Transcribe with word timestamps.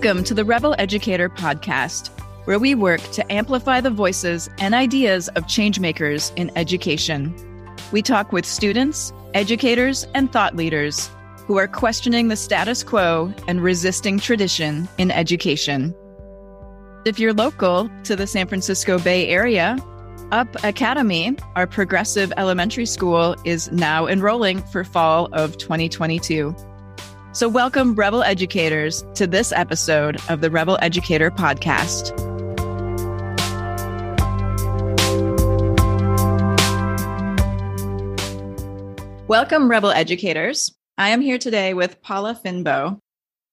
Welcome 0.00 0.22
to 0.26 0.34
the 0.34 0.44
Rebel 0.44 0.76
Educator 0.78 1.28
Podcast, 1.28 2.10
where 2.44 2.60
we 2.60 2.76
work 2.76 3.00
to 3.10 3.32
amplify 3.32 3.80
the 3.80 3.90
voices 3.90 4.48
and 4.60 4.72
ideas 4.72 5.26
of 5.30 5.46
changemakers 5.46 6.32
in 6.36 6.52
education. 6.54 7.34
We 7.90 8.00
talk 8.02 8.30
with 8.30 8.46
students, 8.46 9.12
educators, 9.34 10.06
and 10.14 10.30
thought 10.30 10.54
leaders 10.54 11.10
who 11.48 11.58
are 11.58 11.66
questioning 11.66 12.28
the 12.28 12.36
status 12.36 12.84
quo 12.84 13.34
and 13.48 13.60
resisting 13.60 14.20
tradition 14.20 14.88
in 14.98 15.10
education. 15.10 15.92
If 17.04 17.18
you're 17.18 17.34
local 17.34 17.90
to 18.04 18.14
the 18.14 18.28
San 18.28 18.46
Francisco 18.46 19.00
Bay 19.00 19.26
Area, 19.26 19.78
Up 20.30 20.46
Academy, 20.62 21.36
our 21.56 21.66
progressive 21.66 22.32
elementary 22.36 22.86
school, 22.86 23.34
is 23.44 23.68
now 23.72 24.06
enrolling 24.06 24.62
for 24.62 24.84
fall 24.84 25.28
of 25.32 25.58
2022. 25.58 26.54
So, 27.38 27.48
welcome, 27.48 27.94
Rebel 27.94 28.24
Educators, 28.24 29.04
to 29.14 29.24
this 29.24 29.52
episode 29.52 30.20
of 30.28 30.40
the 30.40 30.50
Rebel 30.50 30.76
Educator 30.82 31.30
Podcast. 31.30 32.10
Welcome, 39.28 39.70
Rebel 39.70 39.92
Educators. 39.92 40.74
I 40.96 41.10
am 41.10 41.20
here 41.20 41.38
today 41.38 41.74
with 41.74 42.02
Paula 42.02 42.34
Fynboh. 42.44 42.98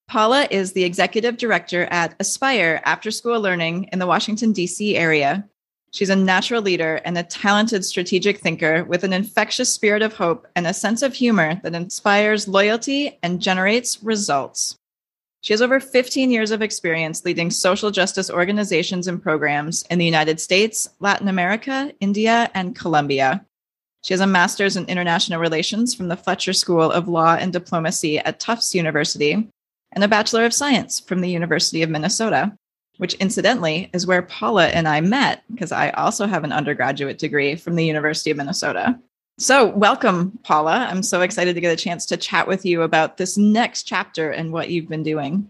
Paula 0.07 0.47
is 0.49 0.71
the 0.71 0.83
executive 0.83 1.37
director 1.37 1.83
at 1.91 2.15
Aspire 2.19 2.81
After 2.85 3.11
School 3.11 3.39
Learning 3.39 3.87
in 3.93 3.99
the 3.99 4.07
Washington, 4.07 4.51
D.C. 4.51 4.97
area. 4.97 5.47
She's 5.95 6.09
a 6.09 6.15
natural 6.17 6.61
leader 6.61 6.99
and 7.05 7.17
a 7.17 7.23
talented 7.23 7.85
strategic 7.85 8.39
thinker 8.39 8.83
with 8.83 9.05
an 9.05 9.13
infectious 9.13 9.73
spirit 9.73 10.01
of 10.01 10.13
hope 10.13 10.45
and 10.53 10.67
a 10.67 10.73
sense 10.73 11.01
of 11.01 11.13
humor 11.13 11.61
that 11.63 11.73
inspires 11.73 12.49
loyalty 12.49 13.17
and 13.23 13.41
generates 13.41 14.03
results. 14.03 14.75
She 15.39 15.53
has 15.53 15.61
over 15.61 15.79
15 15.79 16.31
years 16.31 16.51
of 16.51 16.61
experience 16.61 17.23
leading 17.23 17.49
social 17.49 17.91
justice 17.91 18.29
organizations 18.29 19.07
and 19.07 19.23
programs 19.23 19.83
in 19.83 19.97
the 19.97 20.03
United 20.03 20.41
States, 20.41 20.89
Latin 20.99 21.29
America, 21.29 21.93
India, 22.01 22.51
and 22.53 22.75
Colombia. 22.75 23.45
She 24.03 24.13
has 24.13 24.19
a 24.19 24.27
master's 24.27 24.75
in 24.75 24.83
international 24.87 25.39
relations 25.39 25.95
from 25.95 26.09
the 26.09 26.17
Fletcher 26.17 26.51
School 26.51 26.91
of 26.91 27.07
Law 27.07 27.35
and 27.35 27.53
Diplomacy 27.53 28.19
at 28.19 28.41
Tufts 28.41 28.75
University 28.75 29.47
and 29.93 30.03
a 30.03 30.09
Bachelor 30.09 30.43
of 30.43 30.53
Science 30.53 30.99
from 30.99 31.21
the 31.21 31.29
University 31.29 31.83
of 31.83 31.89
Minnesota, 31.89 32.57
which 32.97 33.13
incidentally 33.15 33.89
is 33.93 34.07
where 34.07 34.21
Paula 34.21 34.67
and 34.67 34.87
I 34.87 35.01
met 35.01 35.43
because 35.51 35.71
I 35.71 35.89
also 35.91 36.27
have 36.27 36.43
an 36.43 36.51
undergraduate 36.51 37.17
degree 37.17 37.55
from 37.55 37.75
the 37.75 37.85
University 37.85 38.31
of 38.31 38.37
Minnesota. 38.37 38.99
So, 39.37 39.67
welcome, 39.67 40.39
Paula. 40.43 40.87
I'm 40.89 41.03
so 41.03 41.21
excited 41.21 41.55
to 41.55 41.61
get 41.61 41.73
a 41.73 41.75
chance 41.75 42.05
to 42.05 42.17
chat 42.17 42.47
with 42.47 42.65
you 42.65 42.83
about 42.83 43.17
this 43.17 43.37
next 43.37 43.83
chapter 43.83 44.31
and 44.31 44.53
what 44.53 44.69
you've 44.69 44.87
been 44.87 45.03
doing. 45.03 45.49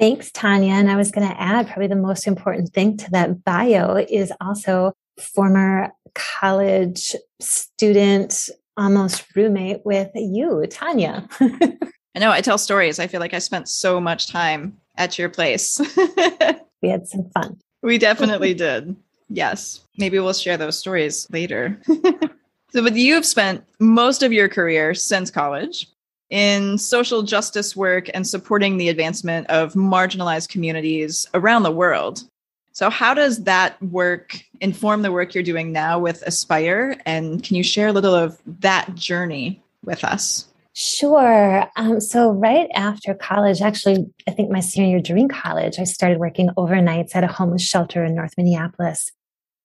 Thanks, 0.00 0.30
Tanya. 0.30 0.72
And 0.72 0.90
I 0.90 0.96
was 0.96 1.10
going 1.10 1.28
to 1.28 1.40
add 1.40 1.66
probably 1.66 1.86
the 1.86 1.96
most 1.96 2.26
important 2.26 2.72
thing 2.72 2.96
to 2.98 3.10
that 3.10 3.44
bio 3.44 3.96
is 3.96 4.32
also 4.40 4.94
former 5.18 5.92
college 6.14 7.14
student, 7.40 8.48
almost 8.76 9.24
roommate 9.36 9.84
with 9.84 10.10
you, 10.14 10.66
Tanya. 10.70 11.28
I 11.40 12.18
know 12.18 12.30
I 12.30 12.40
tell 12.40 12.58
stories. 12.58 12.98
I 12.98 13.06
feel 13.06 13.20
like 13.20 13.34
I 13.34 13.38
spent 13.38 13.68
so 13.68 14.00
much 14.00 14.28
time 14.28 14.78
at 14.96 15.18
your 15.18 15.28
place. 15.28 15.78
we 16.82 16.88
had 16.88 17.08
some 17.08 17.28
fun. 17.30 17.58
We 17.82 17.98
definitely 17.98 18.54
did. 18.66 18.96
Yes. 19.28 19.80
Maybe 19.98 20.18
we'll 20.18 20.32
share 20.32 20.56
those 20.56 20.78
stories 20.78 21.26
later. 21.30 21.80
so, 21.86 22.82
but 22.82 22.94
you've 22.94 23.26
spent 23.26 23.64
most 23.80 24.22
of 24.22 24.32
your 24.32 24.48
career 24.48 24.94
since 24.94 25.30
college 25.30 25.88
in 26.30 26.76
social 26.78 27.22
justice 27.22 27.76
work 27.76 28.08
and 28.14 28.26
supporting 28.26 28.78
the 28.78 28.88
advancement 28.88 29.48
of 29.48 29.74
marginalized 29.74 30.48
communities 30.48 31.26
around 31.34 31.62
the 31.62 31.70
world. 31.70 32.22
So, 32.72 32.90
how 32.90 33.14
does 33.14 33.44
that 33.44 33.80
work 33.82 34.38
inform 34.60 35.02
the 35.02 35.12
work 35.12 35.34
you're 35.34 35.42
doing 35.42 35.72
now 35.72 35.98
with 35.98 36.22
Aspire? 36.26 37.00
And 37.06 37.42
can 37.42 37.56
you 37.56 37.62
share 37.62 37.88
a 37.88 37.92
little 37.92 38.14
of 38.14 38.38
that 38.60 38.94
journey 38.94 39.62
with 39.82 40.04
us? 40.04 40.46
Sure. 40.78 41.66
Um, 41.76 42.00
so, 42.00 42.28
right 42.28 42.68
after 42.74 43.14
college, 43.14 43.62
actually, 43.62 44.04
I 44.28 44.32
think 44.32 44.50
my 44.50 44.60
senior 44.60 44.90
year 44.90 45.00
during 45.00 45.26
college, 45.26 45.78
I 45.78 45.84
started 45.84 46.18
working 46.18 46.50
overnights 46.50 47.16
at 47.16 47.24
a 47.24 47.28
homeless 47.28 47.66
shelter 47.66 48.04
in 48.04 48.14
North 48.14 48.34
Minneapolis 48.36 49.10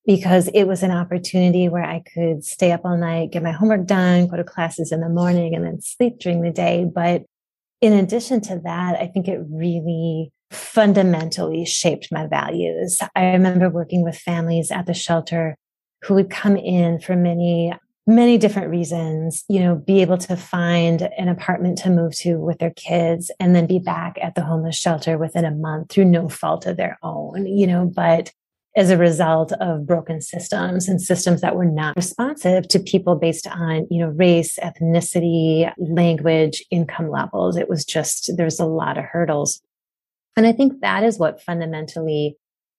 because 0.06 0.48
it 0.54 0.64
was 0.70 0.84
an 0.84 0.92
opportunity 0.92 1.68
where 1.68 1.84
I 1.84 2.02
could 2.14 2.46
stay 2.46 2.72
up 2.72 2.86
all 2.86 2.96
night, 2.96 3.34
get 3.34 3.44
my 3.44 3.52
homework 3.52 3.88
done, 3.88 4.28
go 4.28 4.38
to 4.38 4.46
classes 4.46 4.94
in 4.94 5.02
the 5.02 5.10
morning, 5.10 5.54
and 5.54 5.66
then 5.66 5.82
sleep 5.82 6.18
during 6.20 6.44
the 6.44 6.50
day. 6.50 6.86
But 6.86 7.24
in 7.82 7.92
addition 7.92 8.40
to 8.44 8.62
that, 8.64 8.96
I 8.98 9.08
think 9.08 9.28
it 9.28 9.42
really 9.52 10.32
fundamentally 10.50 11.66
shaped 11.66 12.08
my 12.10 12.26
values. 12.26 13.00
I 13.18 13.34
remember 13.34 13.70
working 13.70 14.02
with 14.02 14.18
families 14.18 14.72
at 14.72 14.86
the 14.86 14.94
shelter 14.94 15.58
who 16.04 16.14
would 16.14 16.30
come 16.30 16.56
in 16.56 17.02
for 17.02 17.18
many, 17.18 17.74
many 18.08 18.38
different 18.38 18.70
reasons, 18.70 19.44
you 19.48 19.60
know, 19.60 19.76
be 19.76 20.02
able 20.02 20.18
to 20.18 20.36
find 20.36 21.04
an 21.18 21.28
apartment 21.28 21.78
to 21.80 21.90
move 21.90 22.16
to 22.18 22.38
with 22.38 22.58
their 22.58 22.72
kids 22.72 23.32
and 23.40 23.56
then 23.56 23.68
be 23.68 23.80
back 23.80 24.18
at 24.22 24.36
the 24.36 24.44
homeless 24.44 24.78
shelter 24.78 25.18
within 25.18 25.46
a 25.46 25.52
month 25.52 25.90
through 25.90 26.06
no 26.06 26.28
fault 26.28 26.66
of 26.66 26.78
their 26.78 26.98
own, 27.04 27.46
you 27.46 27.68
know, 27.68 27.86
but 27.86 28.32
as 28.76 28.90
a 28.90 28.98
result 28.98 29.52
of 29.54 29.86
broken 29.86 30.22
systems 30.22 30.88
and 30.88 31.02
systems 31.02 31.42
that 31.42 31.56
were 31.56 31.66
not 31.66 31.96
responsive 31.96 32.68
to 32.70 32.80
people 32.80 33.16
based 33.16 33.46
on, 33.48 33.86
you 33.92 34.00
know, 34.00 34.08
race, 34.10 34.58
ethnicity, 34.64 35.72
language, 35.78 36.64
income 36.72 37.10
levels. 37.10 37.58
It 37.58 37.70
was 37.70 37.84
just, 37.84 38.32
there's 38.38 38.60
a 38.60 38.66
lot 38.66 38.98
of 38.98 39.04
hurdles. 39.04 39.62
And 40.38 40.48
I 40.48 40.54
think 40.54 40.80
that 40.82 41.04
is 41.04 41.20
what 41.20 41.42
fundamentally 41.42 42.38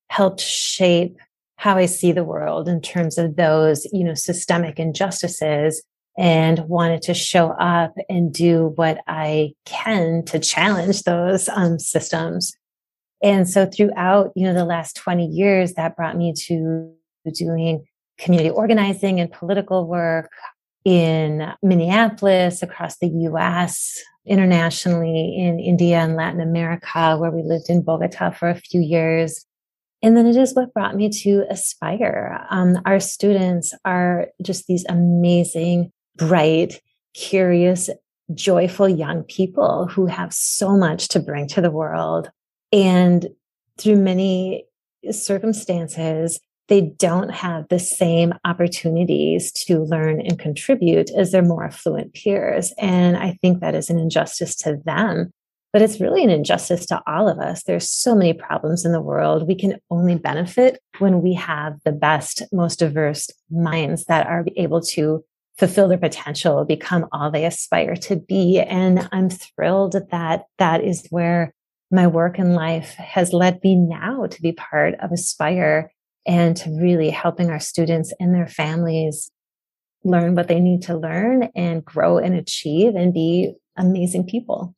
helped 0.08 0.40
shape 0.40 1.18
how 1.62 1.76
I 1.76 1.86
see 1.86 2.10
the 2.10 2.24
world 2.24 2.68
in 2.68 2.80
terms 2.80 3.18
of 3.18 3.36
those, 3.36 3.86
you 3.92 4.02
know, 4.02 4.14
systemic 4.14 4.80
injustices 4.80 5.80
and 6.18 6.58
wanted 6.68 7.02
to 7.02 7.14
show 7.14 7.50
up 7.50 7.94
and 8.08 8.34
do 8.34 8.72
what 8.74 8.98
I 9.06 9.52
can 9.64 10.24
to 10.24 10.40
challenge 10.40 11.04
those 11.04 11.48
um, 11.48 11.78
systems. 11.78 12.52
And 13.22 13.48
so 13.48 13.64
throughout, 13.64 14.32
you 14.34 14.44
know, 14.44 14.54
the 14.54 14.64
last 14.64 14.96
20 14.96 15.24
years, 15.24 15.74
that 15.74 15.94
brought 15.94 16.16
me 16.16 16.34
to 16.48 16.92
doing 17.32 17.84
community 18.18 18.50
organizing 18.50 19.20
and 19.20 19.30
political 19.30 19.86
work 19.86 20.32
in 20.84 21.48
Minneapolis, 21.62 22.64
across 22.64 22.98
the 22.98 23.06
US, 23.06 24.02
internationally 24.26 25.36
in 25.38 25.60
India 25.60 25.98
and 25.98 26.16
Latin 26.16 26.40
America, 26.40 27.16
where 27.18 27.30
we 27.30 27.44
lived 27.44 27.70
in 27.70 27.82
Bogota 27.82 28.32
for 28.32 28.48
a 28.48 28.56
few 28.56 28.80
years. 28.80 29.46
And 30.02 30.16
then 30.16 30.26
it 30.26 30.36
is 30.36 30.54
what 30.54 30.74
brought 30.74 30.96
me 30.96 31.08
to 31.22 31.44
Aspire. 31.48 32.44
Um, 32.50 32.78
our 32.84 32.98
students 32.98 33.72
are 33.84 34.28
just 34.42 34.66
these 34.66 34.84
amazing, 34.88 35.92
bright, 36.16 36.80
curious, 37.14 37.88
joyful 38.34 38.88
young 38.88 39.22
people 39.24 39.86
who 39.86 40.06
have 40.06 40.32
so 40.32 40.76
much 40.76 41.08
to 41.08 41.20
bring 41.20 41.46
to 41.48 41.60
the 41.60 41.70
world. 41.70 42.30
And 42.72 43.28
through 43.78 43.96
many 43.96 44.64
circumstances, 45.10 46.40
they 46.68 46.80
don't 46.80 47.30
have 47.30 47.68
the 47.68 47.78
same 47.78 48.32
opportunities 48.44 49.52
to 49.52 49.80
learn 49.80 50.20
and 50.20 50.38
contribute 50.38 51.10
as 51.10 51.32
their 51.32 51.42
more 51.42 51.64
affluent 51.64 52.14
peers. 52.14 52.72
And 52.78 53.16
I 53.16 53.38
think 53.42 53.60
that 53.60 53.74
is 53.74 53.90
an 53.90 53.98
injustice 53.98 54.54
to 54.56 54.78
them. 54.84 55.32
But 55.72 55.80
it's 55.82 56.00
really 56.00 56.22
an 56.22 56.30
injustice 56.30 56.84
to 56.86 57.02
all 57.06 57.28
of 57.28 57.38
us. 57.38 57.62
There's 57.62 57.88
so 57.88 58.14
many 58.14 58.34
problems 58.34 58.84
in 58.84 58.92
the 58.92 59.00
world. 59.00 59.48
We 59.48 59.54
can 59.54 59.80
only 59.90 60.16
benefit 60.16 60.78
when 60.98 61.22
we 61.22 61.32
have 61.34 61.78
the 61.84 61.92
best, 61.92 62.42
most 62.52 62.78
diverse 62.78 63.30
minds 63.50 64.04
that 64.04 64.26
are 64.26 64.44
able 64.56 64.82
to 64.82 65.24
fulfill 65.58 65.88
their 65.88 65.98
potential, 65.98 66.64
become 66.64 67.06
all 67.12 67.30
they 67.30 67.46
aspire 67.46 67.96
to 67.96 68.16
be. 68.16 68.60
And 68.60 69.08
I'm 69.12 69.30
thrilled 69.30 69.96
that 70.10 70.44
that 70.58 70.84
is 70.84 71.06
where 71.10 71.54
my 71.90 72.06
work 72.06 72.38
in 72.38 72.54
life 72.54 72.94
has 72.94 73.32
led 73.32 73.62
me 73.62 73.76
now 73.76 74.26
to 74.26 74.42
be 74.42 74.52
part 74.52 74.94
of 75.00 75.12
Aspire 75.12 75.92
and 76.26 76.56
to 76.56 76.70
really 76.70 77.10
helping 77.10 77.50
our 77.50 77.60
students 77.60 78.12
and 78.18 78.34
their 78.34 78.46
families 78.46 79.30
learn 80.04 80.34
what 80.34 80.48
they 80.48 80.58
need 80.58 80.82
to 80.82 80.96
learn 80.96 81.50
and 81.54 81.84
grow 81.84 82.18
and 82.18 82.34
achieve 82.34 82.94
and 82.94 83.12
be 83.12 83.52
amazing 83.76 84.26
people. 84.26 84.74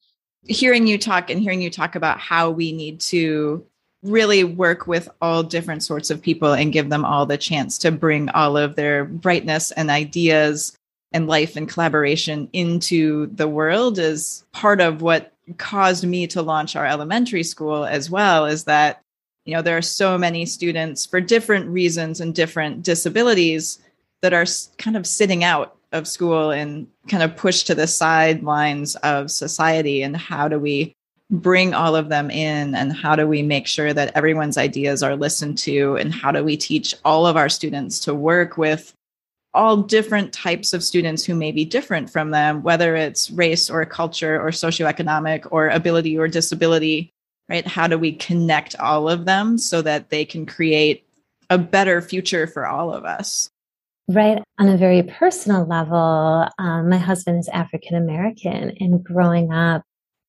Hearing 0.47 0.87
you 0.87 0.99
talk 0.99 1.31
and 1.31 1.41
hearing 1.41 1.63
you 1.63 1.71
talk 1.71 1.95
about 1.95 2.21
how 2.21 2.51
we 2.51 2.73
need 2.73 3.01
to 3.01 3.65
really 4.03 4.45
work 4.45 4.87
with 4.87 5.09
all 5.23 5.43
different 5.43 5.83
sorts 5.83 6.11
of 6.11 6.21
people 6.21 6.53
and 6.53 6.73
give 6.73 6.91
them 6.91 7.05
all 7.05 7.25
the 7.25 7.39
chance 7.39 7.79
to 7.79 7.91
bring 7.91 8.29
all 8.31 8.57
of 8.57 8.77
their 8.77 9.05
brightness 9.07 9.71
and 9.73 9.91
ideas 9.91 10.77
and 11.13 11.27
life 11.27 11.57
and 11.57 11.69
collaboration 11.69 12.49
into 12.53 13.27
the 13.29 13.49
world 13.49 13.99
is 13.99 14.45
part 14.53 14.81
of 14.81 15.01
what 15.01 15.33
caused 15.57 16.05
me 16.05 16.27
to 16.27 16.43
launch 16.43 16.77
our 16.77 16.85
elementary 16.85 17.43
school 17.43 17.85
as 17.85 18.11
well 18.11 18.47
is 18.47 18.65
that 18.65 19.01
you 19.45 19.55
know 19.55 19.63
there 19.63 19.77
are 19.77 19.83
so 19.83 20.19
many 20.19 20.45
students 20.45 21.07
for 21.07 21.21
different 21.21 21.67
reasons 21.69 22.21
and 22.21 22.35
different 22.35 22.83
disabilities 22.83 23.79
that 24.23 24.33
are 24.33 24.47
kind 24.79 24.97
of 24.97 25.07
sitting 25.07 25.45
out 25.45 25.77
of 25.95 26.09
school 26.09 26.51
and 26.51 26.87
kind 27.09 27.23
of 27.23 27.37
pushed 27.37 27.67
to 27.69 27.75
the 27.75 27.87
sidelines 27.87 28.97
of 28.97 29.31
society 29.31 30.03
and 30.03 30.17
how 30.17 30.49
do 30.49 30.59
we 30.59 30.95
bring 31.31 31.73
all 31.73 31.97
of 31.97 32.11
them 32.11 32.31
in 32.31 32.75
and 32.75 32.93
how 32.93 33.17
do 33.17 33.27
we 33.27 33.43
make 33.43 33.67
sure 33.67 33.93
that 33.93 34.15
everyone's 34.15 34.59
ideas 34.59 35.03
are 35.03 35.17
listened 35.17 35.57
to 35.57 35.97
and 35.97 36.13
how 36.13 36.31
do 36.31 36.45
we 36.45 36.57
teach 36.57 36.95
all 37.05 37.27
of 37.27 37.37
our 37.37 37.49
students 37.49 37.99
to 38.01 38.15
work 38.15 38.59
with 38.59 38.93
all 39.55 39.79
different 39.79 40.33
types 40.33 40.73
of 40.73 40.85
students 40.85 41.25
who 41.25 41.35
may 41.35 41.53
be 41.53 41.65
different 41.65 42.11
from 42.11 42.31
them 42.31 42.63
whether 42.63 42.95
it's 42.95 43.31
race 43.31 43.71
or 43.71 43.85
culture 43.87 44.39
or 44.39 44.51
socioeconomic 44.51 45.47
or 45.51 45.69
ability 45.69 46.19
or 46.19 46.29
disability 46.29 47.11
right? 47.49 47.67
How 47.67 47.87
do 47.87 47.99
we 47.99 48.13
connect 48.13 48.77
all 48.77 49.09
of 49.09 49.25
them 49.25 49.59
so 49.59 49.83
that 49.83 50.11
they 50.11 50.25
can 50.25 50.47
create 50.47 51.07
a 51.51 51.59
better 51.59 52.01
future 52.01 52.47
for 52.47 52.67
all 52.67 52.93
of 52.93 53.05
us 53.05 53.51
Right. 54.07 54.43
On 54.59 54.69
a 54.69 54.77
very 54.77 55.03
personal 55.03 55.67
level, 55.67 56.47
um, 56.59 56.91
my 56.91 56.99
husband 56.99 57.39
is 57.39 57.49
African 57.49 57.97
American 57.97 58.73
and 58.79 59.03
growing 59.03 59.53
up 59.53 59.83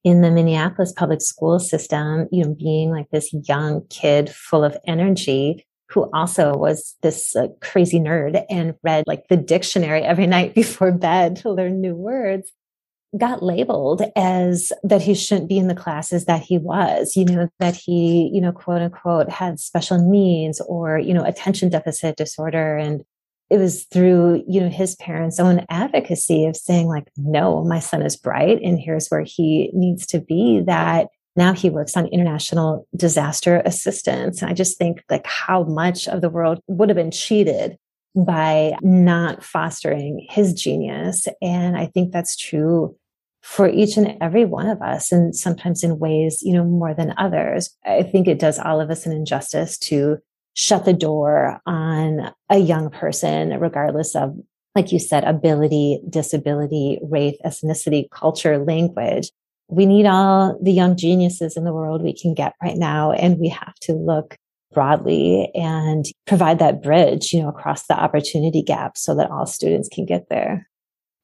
in 0.06 0.22
the 0.22 0.32
Minneapolis 0.32 0.94
public 0.94 1.22
school 1.22 1.60
system, 1.60 2.28
you 2.32 2.44
know, 2.44 2.56
being 2.58 2.92
like 2.92 3.10
this 3.12 3.34
young 3.48 3.86
kid 3.90 4.30
full 4.30 4.64
of 4.64 4.78
energy 4.86 5.66
who 5.90 6.10
also 6.14 6.56
was 6.56 6.96
this 7.02 7.36
uh, 7.36 7.48
crazy 7.62 8.00
nerd 8.00 8.46
and 8.50 8.76
read 8.84 9.04
like 9.08 9.28
the 9.28 9.38
dictionary 9.38 10.02
every 10.02 10.28
night 10.38 10.56
before 10.56 10.92
bed 10.92 11.36
to 11.38 11.52
learn 11.52 11.82
new 11.82 11.96
words 11.96 12.52
got 13.18 13.42
labeled 13.42 14.02
as 14.16 14.72
that 14.84 15.02
he 15.02 15.16
shouldn't 15.16 15.50
be 15.50 15.58
in 15.58 15.68
the 15.68 15.76
classes 15.76 16.26
that 16.26 16.42
he 16.42 16.58
was, 16.58 17.16
you 17.16 17.26
know, 17.26 17.48
that 17.60 17.76
he, 17.76 18.30
you 18.34 18.42
know, 18.42 18.52
quote 18.52 18.82
unquote 18.82 19.30
had 19.30 19.60
special 19.60 19.98
needs 19.98 20.62
or, 20.68 21.00
you 21.00 21.14
know, 21.14 21.24
attention 21.24 21.70
deficit 21.70 22.18
disorder. 22.18 22.76
And 22.76 23.04
it 23.50 23.58
was 23.58 23.86
through 23.86 24.44
you 24.48 24.62
know 24.62 24.70
his 24.70 24.96
parents 24.96 25.40
own 25.40 25.66
advocacy 25.70 26.46
of 26.46 26.56
saying 26.56 26.88
like 26.88 27.08
no 27.18 27.64
my 27.64 27.80
son 27.80 28.02
is 28.02 28.18
bright 28.18 28.60
and 28.62 28.80
here's 28.80 29.08
where 29.08 29.24
he 29.24 29.70
needs 29.74 30.06
to 30.08 30.20
be 30.20 30.62
that 30.66 31.08
now 31.36 31.54
he 31.54 31.70
works 31.70 31.98
on 31.98 32.08
international 32.08 32.88
disaster 32.96 33.62
assistance. 33.66 34.42
And 34.42 34.50
i 34.50 34.54
just 34.54 34.78
think 34.78 35.04
like 35.10 35.26
how 35.26 35.64
much 35.64 36.08
of 36.08 36.22
the 36.22 36.30
world 36.30 36.60
would 36.68 36.90
have 36.90 36.96
been 36.96 37.12
cheated 37.12 37.78
by 38.16 38.74
not 38.82 39.44
fostering 39.44 40.26
his 40.30 40.54
genius. 40.54 41.28
And 41.42 41.78
i 41.78 41.88
think 41.88 42.12
that's 42.12 42.36
true 42.36 42.96
for 43.42 43.70
each 43.70 43.96
and 43.96 44.18
every 44.22 44.44
one 44.44 44.68
of 44.68 44.82
us 44.82 45.12
and 45.12 45.36
sometimes 45.36 45.84
in 45.84 46.00
ways 46.00 46.40
you 46.42 46.52
know 46.52 46.64
more 46.64 46.96
than 46.96 47.14
others. 47.18 47.70
I 47.86 48.02
think 48.02 48.28
it 48.28 48.40
does 48.40 48.58
all 48.58 48.82
of 48.82 48.90
us 48.90 49.06
an 49.06 49.12
injustice 49.12 49.78
to 49.80 50.18
shut 50.56 50.86
the 50.86 50.94
door 50.94 51.62
on 51.66 52.34
a 52.50 52.58
young 52.58 52.90
person, 52.90 53.60
regardless 53.60 54.16
of, 54.16 54.36
like 54.74 54.92
you 54.92 55.00
said, 55.00 55.24
ability, 55.24 56.02
disability, 56.10 57.00
race, 57.04 57.38
ethnicity, 57.46 58.10
culture, 58.10 58.58
language. 58.58 59.30
We 59.68 59.86
need 59.86 60.06
all 60.06 60.58
the 60.62 60.72
young 60.72 60.96
geniuses 60.96 61.58
in 61.58 61.64
the 61.64 61.74
world 61.74 62.02
we 62.02 62.14
can 62.14 62.34
get 62.34 62.54
right 62.64 62.78
now. 62.78 63.12
And 63.12 63.38
we 63.38 63.50
have 63.50 63.76
to 63.82 63.94
look 63.94 64.38
broadly 64.74 65.50
and 65.56 66.06
provide 66.28 66.60
that 66.60 66.84
bridge, 66.84 67.34
you 67.34 67.42
know, 67.42 67.50
across 67.50 67.88
the 67.88 67.98
opportunity 67.98 68.62
gap 68.62 68.98
so 68.98 69.16
that 69.16 69.32
all 69.32 69.46
students 69.46 69.90
can 69.90 70.06
get 70.06 70.30
there. 70.30 70.70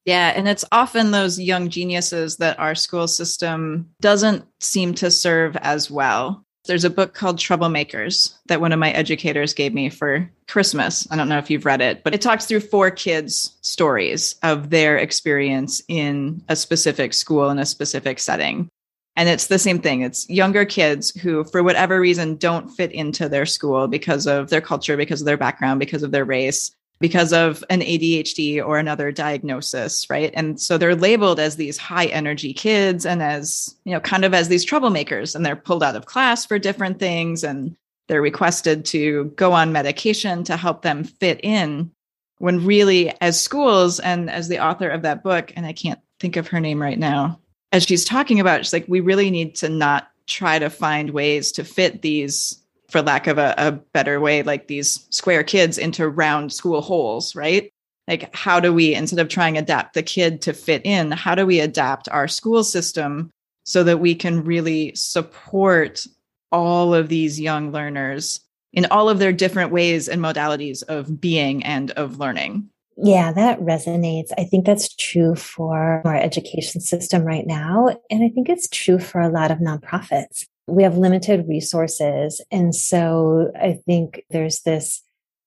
Yeah, 0.04 0.32
and 0.34 0.48
it's 0.48 0.64
often 0.72 1.12
those 1.12 1.38
young 1.38 1.68
geniuses 1.68 2.38
that 2.38 2.58
our 2.58 2.74
school 2.74 3.06
system 3.06 3.90
doesn't 4.00 4.44
seem 4.60 4.94
to 4.94 5.10
serve 5.10 5.56
as 5.58 5.90
well. 5.90 6.44
There's 6.64 6.84
a 6.84 6.90
book 6.90 7.12
called 7.12 7.38
Troublemakers 7.38 8.34
that 8.46 8.60
one 8.60 8.72
of 8.72 8.78
my 8.78 8.92
educators 8.92 9.52
gave 9.52 9.74
me 9.74 9.88
for 9.88 10.30
Christmas. 10.46 11.08
I 11.10 11.16
don't 11.16 11.28
know 11.28 11.38
if 11.38 11.50
you've 11.50 11.66
read 11.66 11.80
it, 11.80 12.04
but 12.04 12.14
it 12.14 12.20
talks 12.20 12.46
through 12.46 12.60
four 12.60 12.90
kids' 12.90 13.56
stories 13.62 14.36
of 14.44 14.70
their 14.70 14.96
experience 14.96 15.82
in 15.88 16.44
a 16.48 16.54
specific 16.54 17.14
school 17.14 17.50
in 17.50 17.58
a 17.58 17.66
specific 17.66 18.20
setting. 18.20 18.68
And 19.16 19.28
it's 19.28 19.48
the 19.48 19.58
same 19.58 19.80
thing. 19.80 20.02
It's 20.02 20.28
younger 20.30 20.64
kids 20.64 21.10
who, 21.20 21.44
for 21.44 21.62
whatever 21.62 22.00
reason, 22.00 22.36
don't 22.36 22.70
fit 22.70 22.92
into 22.92 23.28
their 23.28 23.44
school 23.44 23.88
because 23.88 24.26
of 24.26 24.48
their 24.48 24.60
culture, 24.60 24.96
because 24.96 25.20
of 25.20 25.26
their 25.26 25.36
background, 25.36 25.80
because 25.80 26.02
of 26.02 26.12
their 26.12 26.24
race 26.24 26.70
because 27.02 27.32
of 27.32 27.64
an 27.68 27.80
ADHD 27.80 28.64
or 28.64 28.78
another 28.78 29.10
diagnosis, 29.10 30.08
right? 30.08 30.30
And 30.34 30.60
so 30.60 30.78
they're 30.78 30.94
labeled 30.94 31.40
as 31.40 31.56
these 31.56 31.76
high 31.76 32.06
energy 32.06 32.54
kids 32.54 33.04
and 33.04 33.20
as, 33.20 33.76
you 33.84 33.92
know, 33.92 33.98
kind 33.98 34.24
of 34.24 34.32
as 34.32 34.46
these 34.46 34.64
troublemakers 34.64 35.34
and 35.34 35.44
they're 35.44 35.56
pulled 35.56 35.82
out 35.82 35.96
of 35.96 36.06
class 36.06 36.46
for 36.46 36.60
different 36.60 37.00
things 37.00 37.42
and 37.42 37.76
they're 38.06 38.22
requested 38.22 38.84
to 38.84 39.24
go 39.34 39.52
on 39.52 39.72
medication 39.72 40.44
to 40.44 40.56
help 40.56 40.82
them 40.82 41.02
fit 41.02 41.40
in 41.42 41.90
when 42.38 42.64
really 42.64 43.12
as 43.20 43.40
schools 43.40 43.98
and 43.98 44.30
as 44.30 44.46
the 44.46 44.64
author 44.64 44.88
of 44.88 45.02
that 45.02 45.24
book 45.24 45.52
and 45.56 45.66
I 45.66 45.72
can't 45.72 46.00
think 46.20 46.36
of 46.36 46.46
her 46.48 46.60
name 46.60 46.80
right 46.80 46.98
now 46.98 47.40
as 47.72 47.82
she's 47.82 48.04
talking 48.04 48.38
about 48.38 48.64
she's 48.64 48.72
like 48.72 48.86
we 48.86 49.00
really 49.00 49.30
need 49.30 49.56
to 49.56 49.68
not 49.68 50.08
try 50.26 50.58
to 50.58 50.70
find 50.70 51.10
ways 51.10 51.50
to 51.52 51.64
fit 51.64 52.02
these 52.02 52.61
for 52.92 53.00
lack 53.00 53.26
of 53.26 53.38
a, 53.38 53.54
a 53.56 53.72
better 53.72 54.20
way, 54.20 54.42
like 54.42 54.68
these 54.68 55.06
square 55.08 55.42
kids 55.42 55.78
into 55.78 56.08
round 56.08 56.52
school 56.52 56.82
holes, 56.82 57.34
right? 57.34 57.72
Like, 58.06 58.34
how 58.36 58.60
do 58.60 58.72
we, 58.72 58.94
instead 58.94 59.18
of 59.18 59.28
trying 59.28 59.54
to 59.54 59.60
adapt 59.60 59.94
the 59.94 60.02
kid 60.02 60.42
to 60.42 60.52
fit 60.52 60.82
in, 60.84 61.10
how 61.10 61.34
do 61.34 61.46
we 61.46 61.60
adapt 61.60 62.08
our 62.10 62.28
school 62.28 62.62
system 62.62 63.30
so 63.64 63.82
that 63.84 64.00
we 64.00 64.14
can 64.14 64.44
really 64.44 64.94
support 64.94 66.06
all 66.50 66.94
of 66.94 67.08
these 67.08 67.40
young 67.40 67.72
learners 67.72 68.40
in 68.74 68.86
all 68.86 69.08
of 69.08 69.18
their 69.18 69.32
different 69.32 69.72
ways 69.72 70.08
and 70.08 70.20
modalities 70.20 70.82
of 70.82 71.18
being 71.18 71.64
and 71.64 71.92
of 71.92 72.18
learning? 72.18 72.68
Yeah, 72.98 73.32
that 73.32 73.58
resonates. 73.60 74.32
I 74.36 74.44
think 74.44 74.66
that's 74.66 74.94
true 74.96 75.34
for 75.34 76.02
our 76.04 76.16
education 76.16 76.82
system 76.82 77.24
right 77.24 77.46
now. 77.46 77.88
And 78.10 78.22
I 78.22 78.28
think 78.28 78.50
it's 78.50 78.68
true 78.68 78.98
for 78.98 79.20
a 79.20 79.30
lot 79.30 79.50
of 79.50 79.58
nonprofits 79.58 80.46
we 80.66 80.82
have 80.82 80.96
limited 80.96 81.46
resources. 81.48 82.44
And 82.50 82.74
so 82.74 83.50
I 83.60 83.80
think 83.86 84.22
there's 84.30 84.60
this 84.62 85.02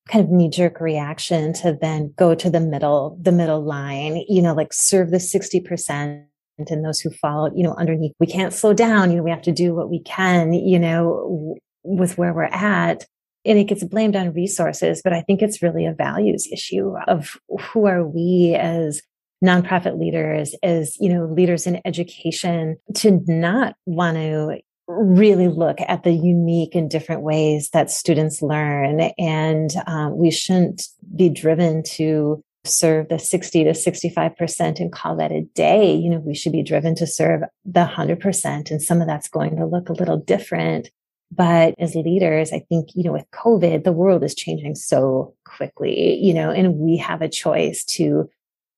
kind 0.08 0.24
of 0.24 0.30
knee 0.30 0.48
jerk 0.48 0.80
reaction 0.80 1.52
to 1.52 1.76
then 1.80 2.12
go 2.16 2.34
to 2.34 2.48
the 2.48 2.60
middle, 2.60 3.18
the 3.20 3.32
middle 3.32 3.62
line, 3.62 4.24
you 4.28 4.40
know, 4.40 4.54
like 4.54 4.72
serve 4.72 5.10
the 5.10 5.16
60% 5.16 6.24
and 6.58 6.84
those 6.84 7.00
who 7.00 7.10
fall, 7.10 7.50
you 7.54 7.62
know, 7.62 7.74
underneath. 7.74 8.12
We 8.18 8.26
can't 8.26 8.52
slow 8.52 8.72
down. 8.72 9.10
You 9.10 9.18
know, 9.18 9.22
we 9.22 9.30
have 9.30 9.42
to 9.42 9.52
do 9.52 9.74
what 9.74 9.90
we 9.90 10.00
can, 10.02 10.52
you 10.52 10.78
know, 10.78 11.56
with 11.82 12.16
where 12.18 12.32
we're 12.32 12.44
at. 12.44 13.04
And 13.44 13.58
it 13.58 13.64
gets 13.64 13.84
blamed 13.84 14.16
on 14.16 14.32
resources, 14.32 15.02
but 15.02 15.12
I 15.12 15.20
think 15.22 15.40
it's 15.40 15.62
really 15.62 15.86
a 15.86 15.92
values 15.92 16.48
issue 16.52 16.94
of 17.06 17.36
who 17.60 17.86
are 17.86 18.04
we 18.04 18.56
as 18.58 19.02
nonprofit 19.44 19.98
leaders, 19.98 20.54
as, 20.62 20.96
you 20.98 21.12
know, 21.12 21.26
leaders 21.26 21.66
in 21.66 21.80
education 21.84 22.76
to 22.94 23.22
not 23.26 23.76
want 23.84 24.16
to 24.16 24.58
really 24.88 25.48
look 25.48 25.78
at 25.86 26.04
the 26.04 26.12
unique 26.12 26.74
and 26.74 26.90
different 26.90 27.22
ways 27.22 27.70
that 27.70 27.90
students 27.90 28.42
learn. 28.42 29.00
And 29.18 29.70
um, 29.86 30.16
we 30.16 30.30
shouldn't 30.30 30.82
be 31.14 31.28
driven 31.28 31.82
to 31.82 32.42
serve 32.64 33.08
the 33.08 33.18
60 33.18 33.64
to 33.64 33.70
65% 33.70 34.80
and 34.80 34.92
call 34.92 35.16
that 35.16 35.32
a 35.32 35.42
day. 35.54 35.94
You 35.94 36.10
know, 36.10 36.18
we 36.18 36.34
should 36.34 36.52
be 36.52 36.62
driven 36.62 36.94
to 36.96 37.06
serve 37.06 37.42
the 37.64 37.84
100%. 37.84 38.70
And 38.70 38.82
some 38.82 39.00
of 39.00 39.06
that's 39.06 39.28
going 39.28 39.56
to 39.56 39.66
look 39.66 39.88
a 39.88 39.94
little 39.94 40.16
different. 40.16 40.90
But 41.32 41.74
as 41.78 41.94
leaders, 41.94 42.52
I 42.52 42.60
think, 42.68 42.90
you 42.94 43.02
know, 43.02 43.12
with 43.12 43.30
COVID, 43.32 43.84
the 43.84 43.92
world 43.92 44.22
is 44.22 44.34
changing 44.34 44.76
so 44.76 45.34
quickly, 45.44 46.14
you 46.16 46.32
know, 46.32 46.50
and 46.50 46.76
we 46.76 46.96
have 46.98 47.20
a 47.20 47.28
choice 47.28 47.84
to 47.84 48.30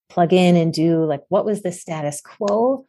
plug 0.09 0.33
in 0.33 0.57
and 0.57 0.73
do 0.73 1.05
like, 1.05 1.21
what 1.29 1.45
was 1.45 1.62
the 1.62 1.73
status 1.73 2.23
quo? 2.23 2.87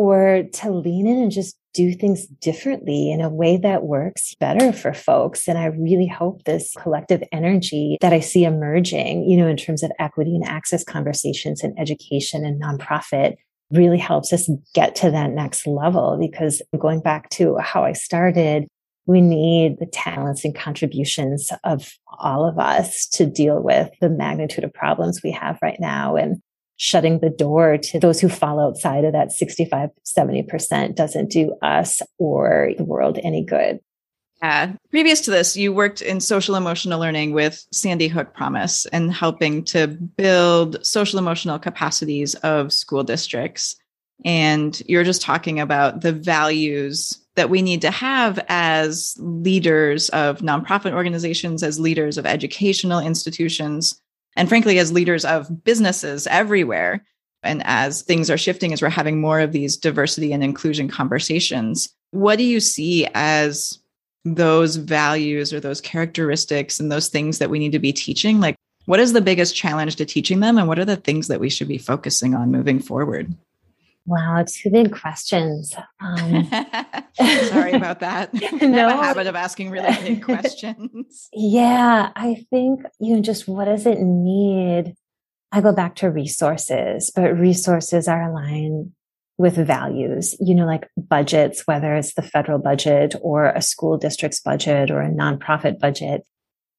Or 0.00 0.44
to 0.54 0.70
lean 0.70 1.06
in 1.06 1.18
and 1.18 1.30
just 1.30 1.58
do 1.74 1.92
things 1.92 2.26
differently 2.26 3.12
in 3.12 3.20
a 3.20 3.28
way 3.28 3.58
that 3.58 3.82
works 3.82 4.34
better 4.40 4.72
for 4.72 4.94
folks. 4.94 5.46
And 5.46 5.58
I 5.58 5.66
really 5.66 6.06
hope 6.06 6.44
this 6.44 6.72
collective 6.78 7.22
energy 7.32 7.98
that 8.00 8.14
I 8.14 8.20
see 8.20 8.44
emerging, 8.44 9.28
you 9.28 9.36
know, 9.36 9.46
in 9.46 9.58
terms 9.58 9.82
of 9.82 9.92
equity 9.98 10.34
and 10.34 10.44
access 10.46 10.84
conversations 10.84 11.62
and 11.62 11.78
education 11.78 12.46
and 12.46 12.58
nonprofit 12.62 13.34
really 13.70 13.98
helps 13.98 14.32
us 14.32 14.48
get 14.74 14.94
to 14.96 15.10
that 15.10 15.32
next 15.32 15.66
level. 15.66 16.16
Because 16.18 16.62
going 16.78 17.02
back 17.02 17.28
to 17.32 17.58
how 17.58 17.84
I 17.84 17.92
started, 17.92 18.68
we 19.04 19.20
need 19.20 19.80
the 19.80 19.86
talents 19.86 20.46
and 20.46 20.54
contributions 20.54 21.50
of 21.64 21.92
all 22.18 22.48
of 22.48 22.58
us 22.58 23.06
to 23.08 23.26
deal 23.26 23.62
with 23.62 23.90
the 24.00 24.08
magnitude 24.08 24.64
of 24.64 24.72
problems 24.72 25.20
we 25.22 25.30
have 25.32 25.58
right 25.60 25.78
now. 25.78 26.16
And 26.16 26.40
shutting 26.80 27.18
the 27.18 27.28
door 27.28 27.76
to 27.76 28.00
those 28.00 28.20
who 28.20 28.28
fall 28.30 28.58
outside 28.58 29.04
of 29.04 29.12
that 29.12 29.30
65, 29.30 29.90
70% 30.06 30.96
doesn't 30.96 31.30
do 31.30 31.54
us 31.60 32.00
or 32.16 32.70
the 32.78 32.84
world 32.84 33.18
any 33.22 33.44
good. 33.44 33.80
Yeah. 34.42 34.72
Previous 34.88 35.20
to 35.22 35.30
this, 35.30 35.58
you 35.58 35.74
worked 35.74 36.00
in 36.00 36.20
social 36.20 36.54
emotional 36.54 36.98
learning 36.98 37.34
with 37.34 37.66
Sandy 37.70 38.08
Hook 38.08 38.32
Promise 38.32 38.86
and 38.86 39.12
helping 39.12 39.62
to 39.64 39.88
build 39.88 40.84
social 40.84 41.18
emotional 41.18 41.58
capacities 41.58 42.34
of 42.36 42.72
school 42.72 43.02
districts. 43.04 43.76
And 44.24 44.80
you're 44.86 45.04
just 45.04 45.20
talking 45.20 45.60
about 45.60 46.00
the 46.00 46.12
values 46.12 47.22
that 47.36 47.50
we 47.50 47.60
need 47.60 47.82
to 47.82 47.90
have 47.90 48.42
as 48.48 49.14
leaders 49.18 50.08
of 50.10 50.38
nonprofit 50.38 50.94
organizations, 50.94 51.62
as 51.62 51.78
leaders 51.78 52.16
of 52.16 52.24
educational 52.24 53.00
institutions 53.00 54.00
and 54.40 54.48
frankly, 54.48 54.78
as 54.78 54.90
leaders 54.90 55.26
of 55.26 55.64
businesses 55.64 56.26
everywhere, 56.26 57.04
and 57.42 57.60
as 57.66 58.00
things 58.00 58.30
are 58.30 58.38
shifting, 58.38 58.72
as 58.72 58.80
we're 58.80 58.88
having 58.88 59.20
more 59.20 59.38
of 59.38 59.52
these 59.52 59.76
diversity 59.76 60.32
and 60.32 60.42
inclusion 60.42 60.88
conversations, 60.88 61.90
What 62.12 62.38
do 62.38 62.44
you 62.44 62.58
see 62.58 63.06
as 63.12 63.78
those 64.24 64.76
values 64.76 65.52
or 65.52 65.60
those 65.60 65.82
characteristics 65.82 66.80
and 66.80 66.90
those 66.90 67.08
things 67.08 67.38
that 67.38 67.50
we 67.50 67.58
need 67.58 67.72
to 67.72 67.78
be 67.78 67.92
teaching? 67.92 68.40
Like, 68.40 68.56
what 68.86 68.98
is 68.98 69.12
the 69.12 69.20
biggest 69.20 69.54
challenge 69.54 69.96
to 69.96 70.06
teaching 70.06 70.40
them? 70.40 70.56
And 70.56 70.66
what 70.66 70.78
are 70.78 70.86
the 70.86 70.96
things 70.96 71.28
that 71.28 71.38
we 71.38 71.50
should 71.50 71.68
be 71.68 71.76
focusing 71.76 72.34
on 72.34 72.50
moving 72.50 72.80
forward? 72.80 73.36
Wow, 74.06 74.44
two 74.46 74.70
big 74.70 74.92
questions. 74.92 75.74
Um, 76.00 76.48
Sorry 77.14 77.72
about 77.72 78.00
that. 78.00 78.32
no, 78.34 78.40
I 78.88 78.90
have 78.90 79.00
a 79.00 79.04
habit 79.04 79.26
of 79.26 79.34
asking 79.34 79.70
really 79.70 79.94
big 80.02 80.22
questions. 80.24 81.28
Yeah, 81.32 82.10
I 82.16 82.44
think, 82.50 82.82
you 82.98 83.16
know, 83.16 83.22
just 83.22 83.46
what 83.46 83.66
does 83.66 83.86
it 83.86 84.00
need? 84.00 84.94
I 85.52 85.60
go 85.60 85.72
back 85.72 85.96
to 85.96 86.10
resources, 86.10 87.12
but 87.14 87.38
resources 87.38 88.08
are 88.08 88.30
aligned 88.30 88.92
with 89.36 89.56
values, 89.56 90.36
you 90.38 90.54
know, 90.54 90.66
like 90.66 90.88
budgets, 90.96 91.66
whether 91.66 91.94
it's 91.94 92.14
the 92.14 92.22
federal 92.22 92.58
budget 92.58 93.14
or 93.22 93.46
a 93.46 93.62
school 93.62 93.96
district's 93.96 94.40
budget 94.40 94.90
or 94.90 95.00
a 95.00 95.10
nonprofit 95.10 95.78
budget. 95.78 96.22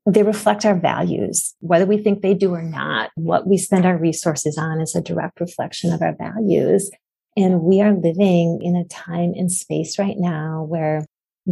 They 0.05 0.23
reflect 0.23 0.65
our 0.65 0.75
values, 0.75 1.53
whether 1.59 1.85
we 1.85 1.97
think 1.97 2.21
they 2.21 2.33
do 2.33 2.53
or 2.53 2.61
not. 2.61 3.11
What 3.15 3.47
we 3.47 3.57
spend 3.57 3.85
our 3.85 3.97
resources 3.97 4.57
on 4.57 4.79
is 4.79 4.95
a 4.95 5.01
direct 5.01 5.39
reflection 5.39 5.91
of 5.91 6.01
our 6.01 6.15
values. 6.15 6.89
And 7.37 7.61
we 7.61 7.81
are 7.81 7.93
living 7.93 8.59
in 8.61 8.75
a 8.75 8.85
time 8.85 9.33
and 9.35 9.51
space 9.51 9.97
right 9.97 10.17
now 10.17 10.65
where 10.67 11.05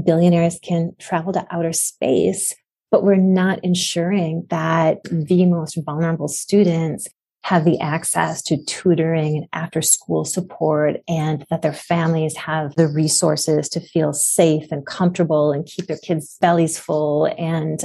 billionaires 0.04 0.60
can 0.62 0.92
travel 1.00 1.34
to 1.34 1.48
outer 1.52 1.74
space, 1.74 2.54
but 2.92 3.04
we're 3.04 3.16
not 3.16 3.64
ensuring 3.64 4.46
that 4.50 5.04
the 5.04 5.46
most 5.46 5.78
vulnerable 5.86 6.28
students 6.28 7.08
have 7.44 7.64
the 7.64 7.80
access 7.80 8.42
to 8.44 8.64
tutoring 8.66 9.38
and 9.38 9.48
after 9.54 9.82
school 9.82 10.26
support 10.26 10.98
and 11.08 11.46
that 11.50 11.62
their 11.62 11.74
families 11.74 12.36
have 12.36 12.76
the 12.76 12.88
resources 12.88 13.70
to 13.70 13.80
feel 13.80 14.12
safe 14.12 14.72
and 14.72 14.86
comfortable 14.86 15.52
and 15.52 15.66
keep 15.66 15.88
their 15.88 15.98
kids' 15.98 16.38
bellies 16.42 16.78
full. 16.78 17.34
And 17.38 17.82